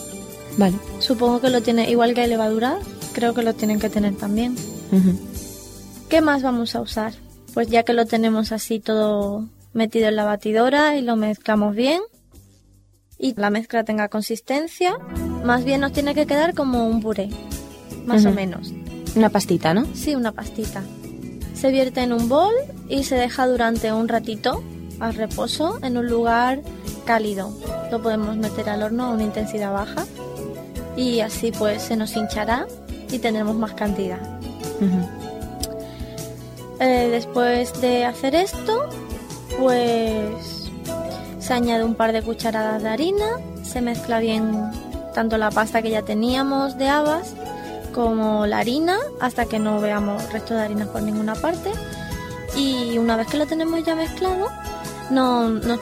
Vale. 0.57 0.77
Supongo 1.01 1.41
que 1.41 1.51
lo 1.51 1.63
tiene, 1.63 1.91
igual 1.91 2.15
que 2.15 2.21
hay 2.23 2.29
levadura, 2.29 2.79
creo 3.13 3.35
que 3.35 3.43
lo 3.43 3.55
tienen 3.55 3.81
que 3.81 3.89
tener 3.91 4.15
también. 4.17 4.55
Ujú. 4.93 5.19
¿Qué 6.09 6.21
más 6.21 6.43
vamos 6.43 6.75
a 6.75 6.81
usar? 6.81 7.13
Pues 7.55 7.69
ya 7.69 7.83
que 7.83 7.93
lo 7.93 8.07
tenemos 8.07 8.53
así 8.53 8.81
todo 8.81 9.49
metido 9.73 10.09
en 10.09 10.17
la 10.17 10.25
batidora 10.25 10.97
y 10.97 11.03
lo 11.03 11.17
mezclamos 11.17 11.75
bien 11.75 12.01
y 13.19 13.35
la 13.35 13.51
mezcla 13.51 13.85
tenga 13.85 14.09
consistencia, 14.09 14.99
más 15.45 15.65
bien 15.65 15.81
nos 15.81 15.93
tiene 15.93 16.15
que 16.15 16.27
quedar 16.27 16.55
como 16.55 16.87
un 16.87 17.01
puré, 17.01 17.31
más 18.07 18.27
o 18.27 18.33
menos. 18.33 18.73
Una 19.17 19.31
pastita, 19.31 19.73
¿no? 19.73 19.87
Sí, 19.95 20.15
una 20.15 20.33
pastita. 20.33 20.83
Se 21.55 21.71
vierte 21.71 22.03
en 22.03 22.13
un 22.13 22.29
bol 22.29 22.53
y 22.89 23.05
se 23.05 23.15
deja 23.15 23.47
durante 23.47 23.93
un 23.93 24.09
ratito 24.09 24.63
a 25.01 25.11
reposo 25.13 25.79
en 25.83 25.97
un 25.97 26.09
lugar 26.09 26.63
cálido. 27.05 27.57
Lo 27.91 28.03
podemos 28.03 28.37
meter 28.37 28.69
al 28.69 28.83
horno 28.83 29.05
a 29.05 29.11
una 29.11 29.23
intensidad 29.23 29.73
baja 29.73 30.05
y 30.97 31.21
así 31.21 31.53
pues 31.53 31.83
se 31.83 31.97
nos 31.97 32.17
hinchará 32.17 32.67
y 33.11 33.19
tendremos 33.19 33.57
más 33.57 33.73
cantidad. 33.75 34.21
Ujú. 34.81 35.24
Eh, 36.81 37.09
después 37.11 37.81
de 37.81 38.05
hacer 38.05 38.35
esto, 38.35 38.89
pues 39.59 40.71
se 41.39 41.53
añade 41.53 41.85
un 41.85 41.95
par 41.95 42.13
de 42.13 42.23
cucharadas 42.23 42.83
de 42.83 42.89
harina, 42.89 43.27
se 43.63 43.81
mezcla 43.81 44.19
bien 44.19 44.71
tanto 45.15 45.39
la 45.39 45.51
pasta 45.51 45.83
que 45.83 45.91
ya 45.91 46.03
teníamos 46.03 46.77
de 46.77 46.89
habas 46.89 47.35
como 47.95 48.47
la 48.47 48.59
harina 48.59 48.97
hasta 49.21 49.47
que 49.47 49.59
no 49.61 49.81
veamos 49.81 50.33
resto 50.33 50.55
de 50.55 50.63
harina 50.63 50.87
por 50.87 51.03
ninguna 51.03 51.35
parte. 51.35 51.71
Y 52.57 52.99
una 52.99 53.17
vez 53.17 53.29
que 53.29 53.37
lo 53.37 53.47
tenemos 53.47 53.85
ya 53.85 53.95
mezclado, 53.95 54.49
no- 55.11 55.49
nos 55.49 55.79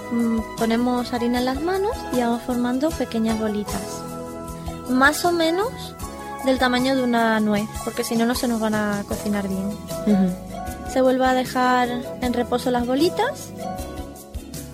ponemos 0.58 1.12
harina 1.14 1.38
en 1.38 1.44
las 1.46 1.60
manos 1.62 1.92
y 2.12 2.20
vamos 2.20 2.42
formando 2.42 2.90
pequeñas 2.90 3.38
bolitas. 3.38 4.02
Más 4.90 5.24
o 5.24 5.32
menos 5.32 5.68
del 6.44 6.58
tamaño 6.58 6.94
de 6.96 7.02
una 7.04 7.38
nuez, 7.40 7.68
porque 7.84 8.04
si 8.04 8.16
no, 8.16 8.26
no 8.26 8.34
se 8.34 8.48
nos 8.48 8.60
van 8.60 8.74
a 8.74 9.04
cocinar 9.08 9.48
bien. 9.48 9.70
Se 10.92 11.00
vuelve 11.00 11.24
a 11.24 11.34
dejar 11.34 11.88
en 12.20 12.32
reposo 12.32 12.70
las 12.70 12.86
bolitas 12.86 13.50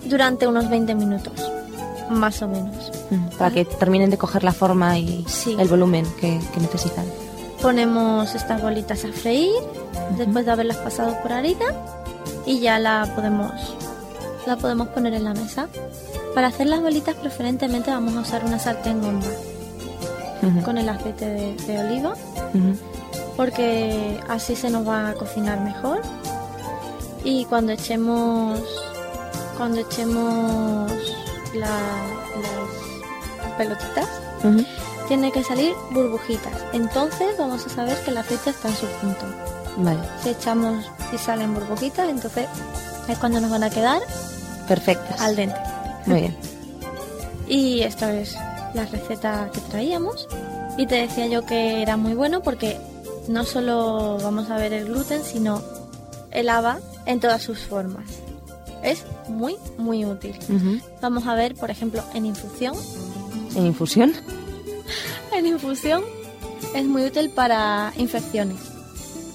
durante 0.05 0.47
unos 0.47 0.69
20 0.69 0.95
minutos, 0.95 1.33
más 2.09 2.41
o 2.41 2.47
menos. 2.47 2.91
Ujú. 3.11 3.37
Para 3.37 3.51
que 3.51 3.65
terminen 3.65 4.09
de 4.09 4.17
coger 4.17 4.43
la 4.43 4.51
forma 4.51 4.97
y 4.97 5.23
Sí. 5.27 5.55
el 5.57 5.67
volumen 5.67 6.05
que, 6.19 6.39
que 6.53 6.59
necesitan. 6.59 7.05
Ponemos 7.61 8.35
estas 8.35 8.61
bolitas 8.61 9.03
a 9.05 9.09
freír 9.13 9.51
después 10.17 10.45
de 10.45 10.51
haberlas 10.51 10.77
pasado 10.77 11.15
por 11.21 11.31
harina 11.33 11.65
y 12.45 12.59
ya 12.59 12.79
la 12.79 13.11
podemos, 13.15 13.51
la 14.47 14.57
podemos 14.57 14.87
poner 14.89 15.13
en 15.13 15.23
la 15.25 15.33
mesa. 15.33 15.67
Para 16.35 16.47
hacer 16.47 16.67
las 16.67 16.81
bolitas 16.81 17.15
preferentemente 17.15 17.91
vamos 17.91 18.15
a 18.15 18.21
usar 18.21 18.45
una 18.45 18.59
sartén 18.59 18.99
Ujú. 20.41 20.61
con 20.63 20.77
el 20.77 20.87
aceite 20.89 21.25
de, 21.25 21.55
de 21.55 21.79
oliva. 21.79 22.13
Porque 23.39 24.19
así 24.27 24.53
se 24.53 24.69
nos 24.69 24.85
va 24.85 25.11
a 25.11 25.13
cocinar 25.13 25.61
mejor. 25.61 26.01
Y 27.23 27.45
cuando 27.45 27.71
echemos 27.71 28.59
cuando 29.57 29.79
echemos 29.79 30.91
la- 31.53 31.69
las 32.43 33.51
pelotitas 33.57 34.09
tiene 35.07 35.31
que 35.31 35.41
salir 35.41 35.73
burbujitas. 35.91 36.51
Entonces 36.73 37.27
vamos 37.37 37.65
a 37.65 37.69
saber 37.69 37.95
que 38.03 38.11
el 38.11 38.17
aceite 38.17 38.49
está 38.49 38.67
en 38.67 38.75
su 38.75 38.85
punto. 38.99 39.25
Vale. 39.77 39.99
Si 40.21 40.29
echamos 40.31 40.83
y 41.13 41.17
salen 41.17 41.53
burbujitas, 41.53 42.09
entonces 42.09 42.45
es 43.07 43.17
cuando 43.19 43.39
nos 43.39 43.51
van 43.51 43.63
a 43.63 43.69
quedar 43.69 44.01
Perfectas. 44.67 45.21
al 45.21 45.37
dente. 45.37 45.59
Muy 46.07 46.19
bien. 46.21 46.37
Y 47.47 47.81
esta 47.83 48.13
es 48.13 48.35
la 48.73 48.83
receta 48.85 49.49
que 49.53 49.61
traíamos. 49.61 50.27
Y 50.77 50.87
te 50.87 50.95
decía 50.95 51.25
yo 51.27 51.45
que 51.45 51.81
era 51.81 51.95
muy 51.95 52.13
bueno 52.15 52.41
porque 52.41 52.77
no 53.29 53.45
solo 53.45 54.17
vamos 54.23 54.49
a 54.49 54.57
ver 54.57 54.73
el 54.73 54.85
gluten, 54.85 55.23
sino 55.23 55.61
el 56.31 56.49
haba 56.49 56.79
en 57.05 57.19
todas 57.19 57.43
sus 57.43 57.59
formas. 57.59 58.05
Es 58.83 59.05
muy, 59.27 59.55
muy 59.77 60.03
útil. 60.03 60.35
Vamos 60.99 61.27
a 61.27 61.35
ver, 61.35 61.53
por 61.53 61.69
ejemplo, 61.69 62.03
en 62.15 62.25
infusión. 62.25 62.75
¿En 63.55 63.65
infusión? 63.65 64.13
En 65.31 65.45
infusión 65.45 66.01
es 66.73 66.85
muy 66.85 67.03
útil 67.03 67.29
para 67.29 67.93
infecciones. 67.97 68.57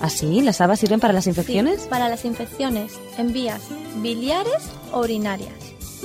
¿Así? 0.01 0.43
¿Las 0.43 0.61
habas 0.61 0.81
sirven 0.81 0.99
para 0.99 1.15
las 1.15 1.29
infecciones? 1.29 1.83
Sí, 1.83 1.89
para 1.89 2.09
las 2.09 2.25
infecciones 2.25 2.99
en 3.17 3.33
vías 3.33 3.63
biliares 4.03 4.71
o 4.93 5.01
urinarias. 5.03 5.55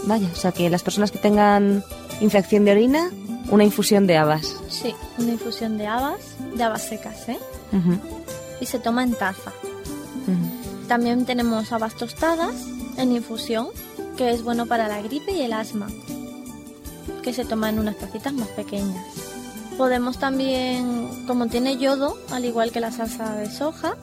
Vaya, 0.05 0.27
o 0.31 0.35
sea 0.35 0.51
que 0.51 0.69
las 0.69 0.83
personas 0.83 1.09
que 1.09 1.17
tengan 1.17 1.83
infección 2.21 2.65
de 2.65 2.71
orina, 2.71 3.09
una 3.49 3.63
infusión 3.63 4.05
de 4.05 4.17
habas. 4.17 4.55
Sí, 4.69 4.93
una 5.17 5.31
infusión 5.31 5.79
de 5.79 5.87
habas, 5.87 6.19
de 6.55 6.63
habas 6.63 6.83
secas, 6.83 7.27
¿eh? 7.27 7.39
Y 8.61 8.65
se 8.65 8.79
toma 8.79 9.03
en 9.03 9.13
taza. 9.13 9.51
También 10.87 11.25
tenemos 11.25 11.71
habas 11.71 11.95
tostadas 11.95 12.55
en 12.97 13.11
infusión, 13.11 13.67
que 14.17 14.31
es 14.31 14.43
bueno 14.43 14.65
para 14.65 14.87
la 14.87 15.01
gripe 15.01 15.31
y 15.31 15.41
el 15.41 15.53
asma, 15.53 15.87
que 17.21 17.33
se 17.33 17.45
toma 17.45 17.69
en 17.69 17.79
unas 17.79 17.97
tacitas 17.97 18.33
más 18.33 18.49
pequeñas. 18.49 19.05
Podemos 19.77 20.17
también, 20.17 21.25
como 21.25 21.47
tiene 21.47 21.77
yodo, 21.77 22.17
al 22.31 22.43
igual 22.43 22.71
que 22.71 22.81
la 22.81 22.91
salsa 22.91 23.35
de 23.35 23.49
soja, 23.49 23.95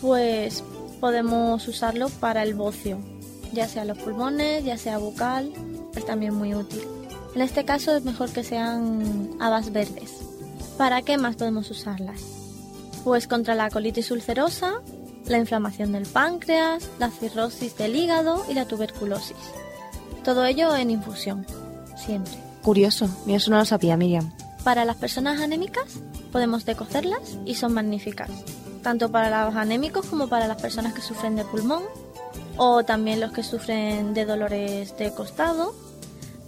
pues 0.00 0.64
podemos 1.00 1.68
usarlo 1.68 2.08
para 2.08 2.42
el 2.42 2.54
bocio, 2.54 2.98
ya 3.52 3.68
sea 3.68 3.84
los 3.84 3.98
pulmones, 3.98 4.64
ya 4.64 4.76
sea 4.76 4.98
bucal, 4.98 5.52
es 5.94 6.04
también 6.04 6.34
muy 6.34 6.54
útil. 6.54 6.82
En 7.34 7.42
este 7.42 7.64
caso 7.64 7.94
es 7.94 8.04
mejor 8.04 8.30
que 8.30 8.42
sean 8.42 9.30
habas 9.38 9.70
verdes. 9.70 10.12
¿Para 10.76 11.02
qué 11.02 11.18
más 11.18 11.36
podemos 11.36 11.70
usarlas? 11.70 12.39
Pues 13.04 13.26
contra 13.26 13.54
la 13.54 13.70
colitis 13.70 14.10
ulcerosa, 14.10 14.74
la 15.26 15.38
inflamación 15.38 15.92
del 15.92 16.06
páncreas, 16.06 16.90
la 16.98 17.10
cirrosis 17.10 17.76
del 17.76 17.96
hígado 17.96 18.44
y 18.48 18.54
la 18.54 18.66
tuberculosis. 18.66 19.36
Todo 20.24 20.44
ello 20.44 20.74
en 20.76 20.90
infusión, 20.90 21.46
siempre. 21.96 22.34
Curioso, 22.62 23.08
mira, 23.24 23.38
eso 23.38 23.50
no 23.50 23.58
lo 23.58 23.64
sabía, 23.64 23.96
Miriam. 23.96 24.32
Para 24.64 24.84
las 24.84 24.96
personas 24.96 25.40
anémicas 25.40 25.84
podemos 26.30 26.66
decocerlas 26.66 27.38
y 27.46 27.54
son 27.54 27.72
magníficas, 27.72 28.30
tanto 28.82 29.10
para 29.10 29.46
los 29.46 29.56
anémicos 29.56 30.06
como 30.06 30.28
para 30.28 30.46
las 30.46 30.60
personas 30.60 30.92
que 30.92 31.00
sufren 31.00 31.36
de 31.36 31.44
pulmón 31.44 31.82
o 32.56 32.84
también 32.84 33.20
los 33.20 33.32
que 33.32 33.42
sufren 33.42 34.12
de 34.12 34.26
dolores 34.26 34.96
de 34.98 35.14
costado, 35.14 35.74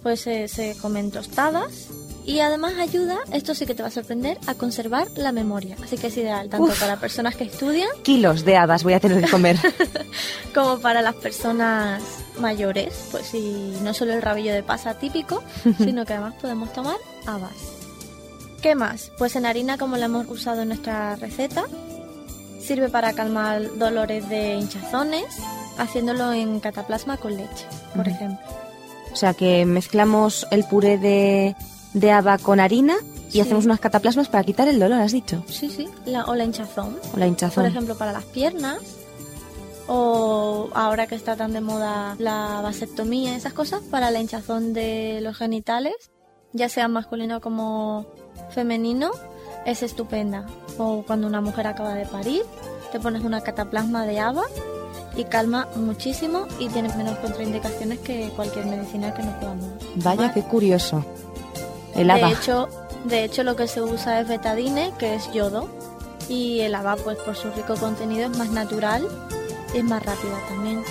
pues 0.03 0.27
eh, 0.27 0.47
se 0.47 0.77
comen 0.77 1.09
tostadas. 1.09 1.87
Y 2.25 2.39
además 2.39 2.73
ayuda, 2.79 3.17
esto 3.31 3.53
sí 3.53 3.65
que 3.65 3.75
te 3.75 3.81
va 3.81 3.89
a 3.89 3.91
sorprender, 3.91 4.37
a 4.47 4.55
conservar 4.55 5.07
la 5.15 5.31
memoria. 5.31 5.75
Así 5.83 5.97
que 5.97 6.07
es 6.07 6.17
ideal 6.17 6.49
tanto 6.49 6.67
Uf. 6.67 6.79
para 6.79 6.97
personas 6.97 7.35
que 7.35 7.43
estudian 7.43 7.89
Kilos 8.03 8.45
de 8.45 8.55
habas 8.55 8.83
voy 8.83 8.93
a 8.93 8.99
tener 8.99 9.23
que 9.23 9.29
comer. 9.29 9.57
como 10.53 10.79
para 10.79 11.01
las 11.01 11.15
personas 11.15 12.01
mayores. 12.39 13.07
Pues 13.11 13.27
si 13.27 13.73
no 13.81 13.93
solo 13.93 14.13
el 14.13 14.21
rabillo 14.21 14.53
de 14.53 14.63
pasa 14.63 14.93
típico, 14.93 15.43
sino 15.77 16.05
que 16.05 16.13
además 16.13 16.35
podemos 16.41 16.71
tomar 16.71 16.97
habas. 17.25 17.51
¿Qué 18.61 18.75
más? 18.75 19.11
Pues 19.17 19.35
en 19.35 19.45
harina, 19.45 19.77
como 19.77 19.97
la 19.97 20.05
hemos 20.05 20.27
usado 20.29 20.61
en 20.61 20.69
nuestra 20.69 21.17
receta, 21.17 21.65
sirve 22.61 22.87
para 22.87 23.11
calmar 23.11 23.77
dolores 23.77 24.29
de 24.29 24.55
hinchazones, 24.55 25.25
haciéndolo 25.77 26.31
en 26.31 26.61
cataplasma 26.61 27.17
con 27.17 27.35
leche, 27.35 27.65
por 27.93 28.07
ejemplo. 28.07 28.45
O 29.11 29.15
sea 29.15 29.33
que 29.33 29.65
mezclamos 29.65 30.47
el 30.49 30.63
puré 30.63 30.97
de, 30.97 31.55
de 31.93 32.11
haba 32.11 32.37
con 32.37 32.59
harina 32.59 32.95
y 33.29 33.33
Sí. 33.33 33.41
hacemos 33.41 33.65
unas 33.65 33.79
cataplasmas 33.79 34.27
para 34.27 34.43
quitar 34.43 34.67
el 34.67 34.79
dolor, 34.79 34.99
has 34.99 35.11
dicho. 35.11 35.43
Sí, 35.47 35.69
sí, 35.69 35.87
la, 36.05 36.25
o 36.25 36.35
la 36.35 36.43
hinchazón. 36.43 36.97
O 37.13 37.17
la 37.17 37.27
hinchazón. 37.27 37.63
Por 37.63 37.71
ejemplo, 37.71 37.95
para 37.97 38.11
las 38.11 38.23
piernas, 38.25 38.77
o 39.87 40.69
ahora 40.73 41.07
que 41.07 41.15
está 41.15 41.35
tan 41.35 41.51
de 41.53 41.61
moda 41.61 42.15
la 42.19 42.61
vasectomía, 42.61 43.35
esas 43.35 43.53
cosas, 43.53 43.81
para 43.81 44.11
la 44.11 44.19
hinchazón 44.19 44.73
de 44.73 45.19
los 45.21 45.37
genitales, 45.37 45.93
ya 46.53 46.69
sea 46.69 46.87
masculino 46.87 47.41
como 47.41 48.05
femenino, 48.51 49.11
es 49.65 49.83
estupenda. 49.83 50.45
O 50.77 51.03
cuando 51.05 51.27
una 51.27 51.41
mujer 51.41 51.67
acaba 51.67 51.95
de 51.95 52.05
parir, 52.05 52.43
te 52.91 52.99
pones 52.99 53.23
una 53.23 53.41
cataplasma 53.41 54.05
de 54.05 54.19
haba 54.19 54.43
y 55.17 55.25
calma 55.25 55.67
muchísimo 55.75 56.47
y 56.59 56.69
tiene 56.69 56.93
menos 56.95 57.17
contraindicaciones 57.19 57.99
que 57.99 58.29
cualquier 58.35 58.65
medicina 58.67 59.13
que 59.13 59.23
nos 59.23 59.33
podamos. 59.35 59.67
Vaya, 59.95 60.33
qué 60.33 60.41
curioso. 60.43 61.03
De 61.95 62.31
hecho, 62.31 62.69
de 63.05 63.23
hecho, 63.23 63.43
lo 63.43 63.55
que 63.55 63.67
se 63.67 63.81
usa 63.81 64.19
es 64.19 64.27
betadine, 64.27 64.93
que 64.97 65.15
es 65.15 65.31
yodo, 65.31 65.69
y 66.29 66.61
el 66.61 66.73
haba, 66.75 66.95
pues 66.95 67.17
por 67.19 67.35
su 67.35 67.51
rico 67.51 67.75
contenido, 67.75 68.31
es 68.31 68.37
más 68.37 68.49
natural 68.49 69.07
y 69.73 69.79
es 69.79 69.83
más 69.83 70.03
rápida 70.03 70.37
también. 70.47 70.83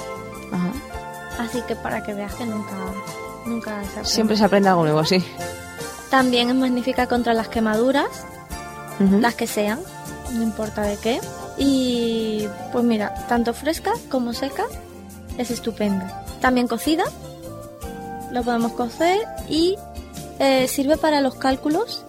Ajá. 0.53 1.43
Así 1.43 1.61
que 1.63 1.75
para 1.75 2.03
que 2.03 2.15
veas 2.15 2.35
que 2.35 2.45
nunca, 2.45 2.75
nunca 3.47 3.71
se 3.83 3.89
aprende. 3.89 4.09
Siempre 4.09 4.37
se 4.37 4.45
aprende 4.45 4.69
algo 4.69 4.85
nuevo, 4.85 5.05
sí. 5.05 5.25
También 6.11 6.51
es 6.51 6.55
magnífica 6.55 7.07
contra 7.07 7.33
las 7.33 7.49
quemaduras, 7.49 8.09
las 9.21 9.35
que 9.35 9.47
sean, 9.47 9.81
no 10.33 10.43
importa 10.43 10.83
de 10.83 10.97
qué. 10.99 11.21
Y 11.57 12.47
pues 12.71 12.85
mira, 12.85 13.27
tanto 13.29 13.55
fresca 13.55 13.93
como 14.11 14.35
seca, 14.35 14.65
es 15.39 15.51
estupenda. 15.51 16.25
También 16.41 16.69
cocida, 16.69 17.05
lo 18.31 18.43
podemos 18.43 18.73
cocer 18.73 19.27
y 19.49 19.77
eh, 20.39 20.67
sirve 20.69 20.97
para 20.97 21.21
los 21.21 21.35
cálculos, 21.35 22.05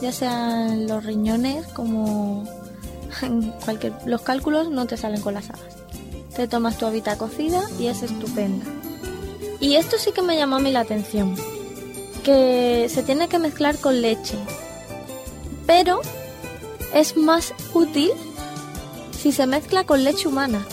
ya 0.00 0.12
sean 0.12 0.86
los 0.86 1.04
riñones 1.04 1.66
como 1.68 2.44
cualquier. 3.64 3.92
Los 4.04 4.22
cálculos 4.22 4.70
no 4.70 4.86
te 4.86 4.96
salen 4.96 5.20
con 5.20 5.34
las 5.34 5.50
habas. 5.50 5.76
Te 6.34 6.46
tomas 6.46 6.76
tu 6.76 6.86
habita 6.86 7.16
cocida 7.16 7.62
y 7.78 7.86
es 7.86 8.02
estupenda. 8.02 8.66
Y 9.58 9.76
esto 9.76 9.96
sí 9.98 10.12
que 10.12 10.22
me 10.22 10.36
llamó 10.36 10.56
a 10.56 10.60
mí 10.60 10.70
la 10.70 10.80
atención, 10.80 11.34
que 12.22 12.88
se 12.90 13.02
tiene 13.02 13.28
que 13.28 13.38
mezclar 13.38 13.78
con 13.78 14.02
leche, 14.02 14.36
pero 15.66 16.02
es 16.92 17.16
más 17.16 17.54
útil 17.72 18.10
si 19.18 19.32
se 19.32 19.46
mezcla 19.46 19.84
con 19.84 20.04
leche 20.04 20.28
humana. 20.28 20.66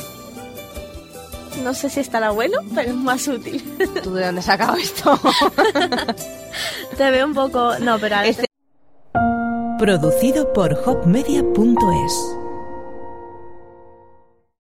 No 1.64 1.74
sé 1.74 1.90
si 1.90 2.02
estará 2.02 2.32
bueno, 2.32 2.60
pero 2.76 2.90
es 2.90 2.96
más 2.96 3.28
útil. 3.28 3.64
¿Tú 4.04 4.14
de 4.14 4.26
dónde 4.26 4.40
has 4.40 4.46
sacado 4.46 4.76
esto? 4.76 5.18
Te 6.98 7.10
veo 7.12 7.26
un 7.26 7.34
poco... 7.34 7.78
No, 7.80 7.98
pero 8.00 8.16
ahora 8.18 8.28
Este- 8.28 8.46
Producido 9.80 10.54
por 10.54 10.74
hopmedia.es. 10.86 12.36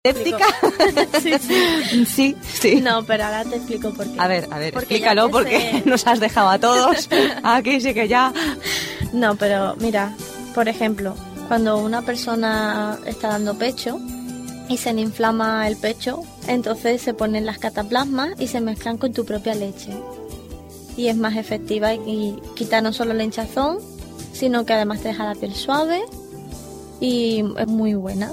¿Escéptica? 0.04 0.46
Sí, 1.22 1.34
sí. 1.38 2.04
sí, 2.06 2.36
sí. 2.42 2.80
No, 2.80 3.04
pero 3.04 3.24
ahora 3.24 3.44
te 3.44 3.56
explico 3.56 3.90
por 3.90 4.06
qué. 4.10 4.18
A 4.20 4.26
ver, 4.26 4.48
a 4.50 4.58
ver, 4.58 4.72
Porque 4.72 4.94
explícalo 4.94 5.30
porque 5.30 5.82
nos 5.84 6.06
has 6.08 6.18
dejado 6.18 6.48
a 6.48 6.58
todos. 6.58 7.08
Aquí 7.44 7.80
sí 7.80 7.94
que 7.94 8.08
ya. 8.08 8.32
No, 9.12 9.36
pero 9.36 9.76
mira, 9.78 10.12
por 10.54 10.68
ejemplo, 10.68 11.14
cuando 11.46 11.78
una 11.78 12.02
persona 12.02 12.98
está 13.06 13.28
dando 13.28 13.54
pecho 13.54 14.00
y 14.68 14.76
se 14.78 14.92
le 14.92 15.02
inflama 15.02 15.68
el 15.68 15.76
pecho, 15.76 16.22
entonces 16.48 17.00
se 17.02 17.14
ponen 17.14 17.46
las 17.46 17.58
cataplasmas 17.58 18.32
y 18.40 18.48
se 18.48 18.60
mezclan 18.60 18.98
con 18.98 19.12
tu 19.12 19.24
propia 19.24 19.54
leche. 19.54 19.90
Y 20.96 21.08
es 21.08 21.16
más 21.16 21.36
efectiva 21.36 21.94
y, 21.94 22.36
quita 22.54 22.80
no 22.80 22.92
solo 22.92 23.14
la 23.14 23.24
hinchazón, 23.24 23.78
sino 24.32 24.66
que 24.66 24.72
además 24.72 25.00
te 25.00 25.08
deja 25.08 25.24
la 25.24 25.34
piel 25.34 25.54
suave 25.54 26.02
y 27.00 27.44
es 27.58 27.66
muy 27.66 27.94
buena. 27.94 28.32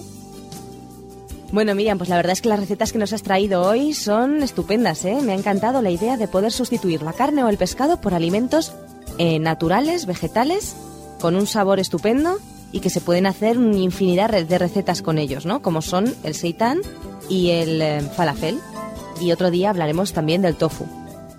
Bueno, 1.52 1.74
Miriam, 1.74 1.98
pues 1.98 2.10
la 2.10 2.16
verdad 2.16 2.34
es 2.34 2.42
que 2.42 2.50
las 2.50 2.60
recetas 2.60 2.92
que 2.92 3.00
nos 3.00 3.12
has 3.12 3.24
traído 3.24 3.64
hoy 3.64 3.94
son 3.94 4.44
estupendas, 4.44 5.04
¿eh? 5.06 5.18
Me 5.24 5.32
ha 5.32 5.36
encantado 5.36 5.82
la 5.82 5.90
idea 5.90 6.16
de 6.16 6.28
poder 6.28 6.52
sustituir 6.52 7.02
la 7.02 7.14
carne 7.14 7.44
o 7.44 7.50
el 7.50 7.58
pescado 7.58 8.00
por 8.00 8.14
alimentos 8.14 8.74
eh, 9.18 9.40
naturales, 9.40 10.06
vegetales, 10.06 10.76
con 11.20 11.36
un 11.36 11.48
sabor 11.48 11.80
estupendo 11.80 12.38
y 12.72 12.82
que 12.82 12.92
se 12.92 13.02
pueden 13.02 13.26
hacer 13.26 13.58
una 13.58 13.78
infinidad 13.78 14.30
de 14.30 14.58
recetas 14.60 15.02
con 15.02 15.18
ellos, 15.18 15.48
¿no? 15.48 15.62
Como 15.64 15.82
son 15.82 16.14
el 16.24 16.36
seitan 16.36 16.82
y 17.30 17.50
el 17.50 17.82
eh, 17.82 18.02
falafel. 18.16 18.60
Y 19.20 19.32
otro 19.32 19.50
día 19.50 19.72
hablaremos 19.72 20.14
también 20.14 20.44
del 20.44 20.56
tofu. 20.56 20.86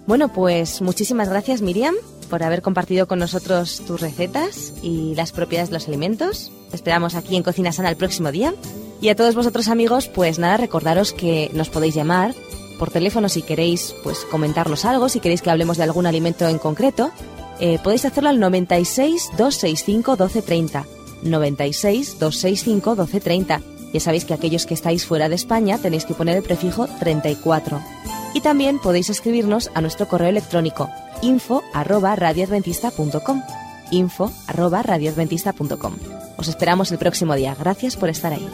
Bueno, 0.07 0.33
pues 0.33 0.83
muchísimas 0.83 1.29
gracias, 1.29 1.63
Miriam, 1.63 1.95
por 2.29 2.43
haber 2.43 2.63
compartido 2.63 3.07
con 3.07 3.19
nosotros 3.19 3.83
tus 3.87 4.01
recetas 4.01 4.73
y 4.83 5.15
las 5.15 5.33
propiedades 5.33 5.71
de 5.71 5.75
los 5.75 5.89
alimentos. 5.89 6.51
Esperamos 6.73 7.15
aquí 7.15 7.37
en 7.37 7.43
Cocina 7.43 7.73
Sana 7.73 7.91
el 7.91 7.97
próximo 7.97 8.33
día. 8.33 8.55
Y 9.01 9.09
a 9.09 9.17
todos 9.17 9.35
vosotros 9.35 9.69
amigos, 9.69 10.09
pues 10.09 10.39
nada, 10.39 10.57
recordaros 10.57 11.13
que 11.13 11.51
nos 11.55 11.71
podéis 11.71 11.95
llamar 11.95 12.35
por 12.79 12.91
teléfono 12.91 13.29
si 13.29 13.43
queréis 13.43 13.95
pues 14.03 14.25
comentarnos 14.31 14.85
algo, 14.85 15.09
si 15.09 15.21
queréis 15.21 15.43
que 15.43 15.51
hablemos 15.51 15.77
de 15.77 15.85
algún 15.85 16.07
alimento 16.07 16.49
en 16.49 16.59
concreto. 16.59 17.11
Eh, 17.61 17.79
podéis 17.83 18.05
hacerlo 18.05 18.31
al 18.31 18.41
96 18.41 19.31
265 19.37 20.13
1230. 20.13 20.87
96 21.23 22.19
265 22.19 22.91
1230. 22.91 23.70
Ya 23.93 24.01
sabéis 24.01 24.25
que 24.25 24.35
aquellos 24.35 24.67
que 24.67 24.75
estáis 24.75 25.05
fuera 25.05 25.29
de 25.29 25.35
España 25.35 25.79
tenéis 25.79 26.05
que 26.05 26.15
poner 26.15 26.37
el 26.37 26.43
prefijo 26.43 26.87
34. 26.99 27.81
Y 28.35 28.41
también 28.41 28.79
podéis 28.79 29.11
escribirnos 29.11 29.71
a 29.75 29.81
nuestro 29.81 30.07
correo 30.09 30.29
electrónico 30.29 30.89
info 31.23 31.63
arroba. 31.75 32.17
Os 36.37 36.49
esperamos 36.49 36.93
el 36.93 36.99
próximo 36.99 37.35
día. 37.35 37.57
Gracias 37.59 37.97
por 37.97 38.09
estar 38.09 38.33
ahí. 38.33 38.49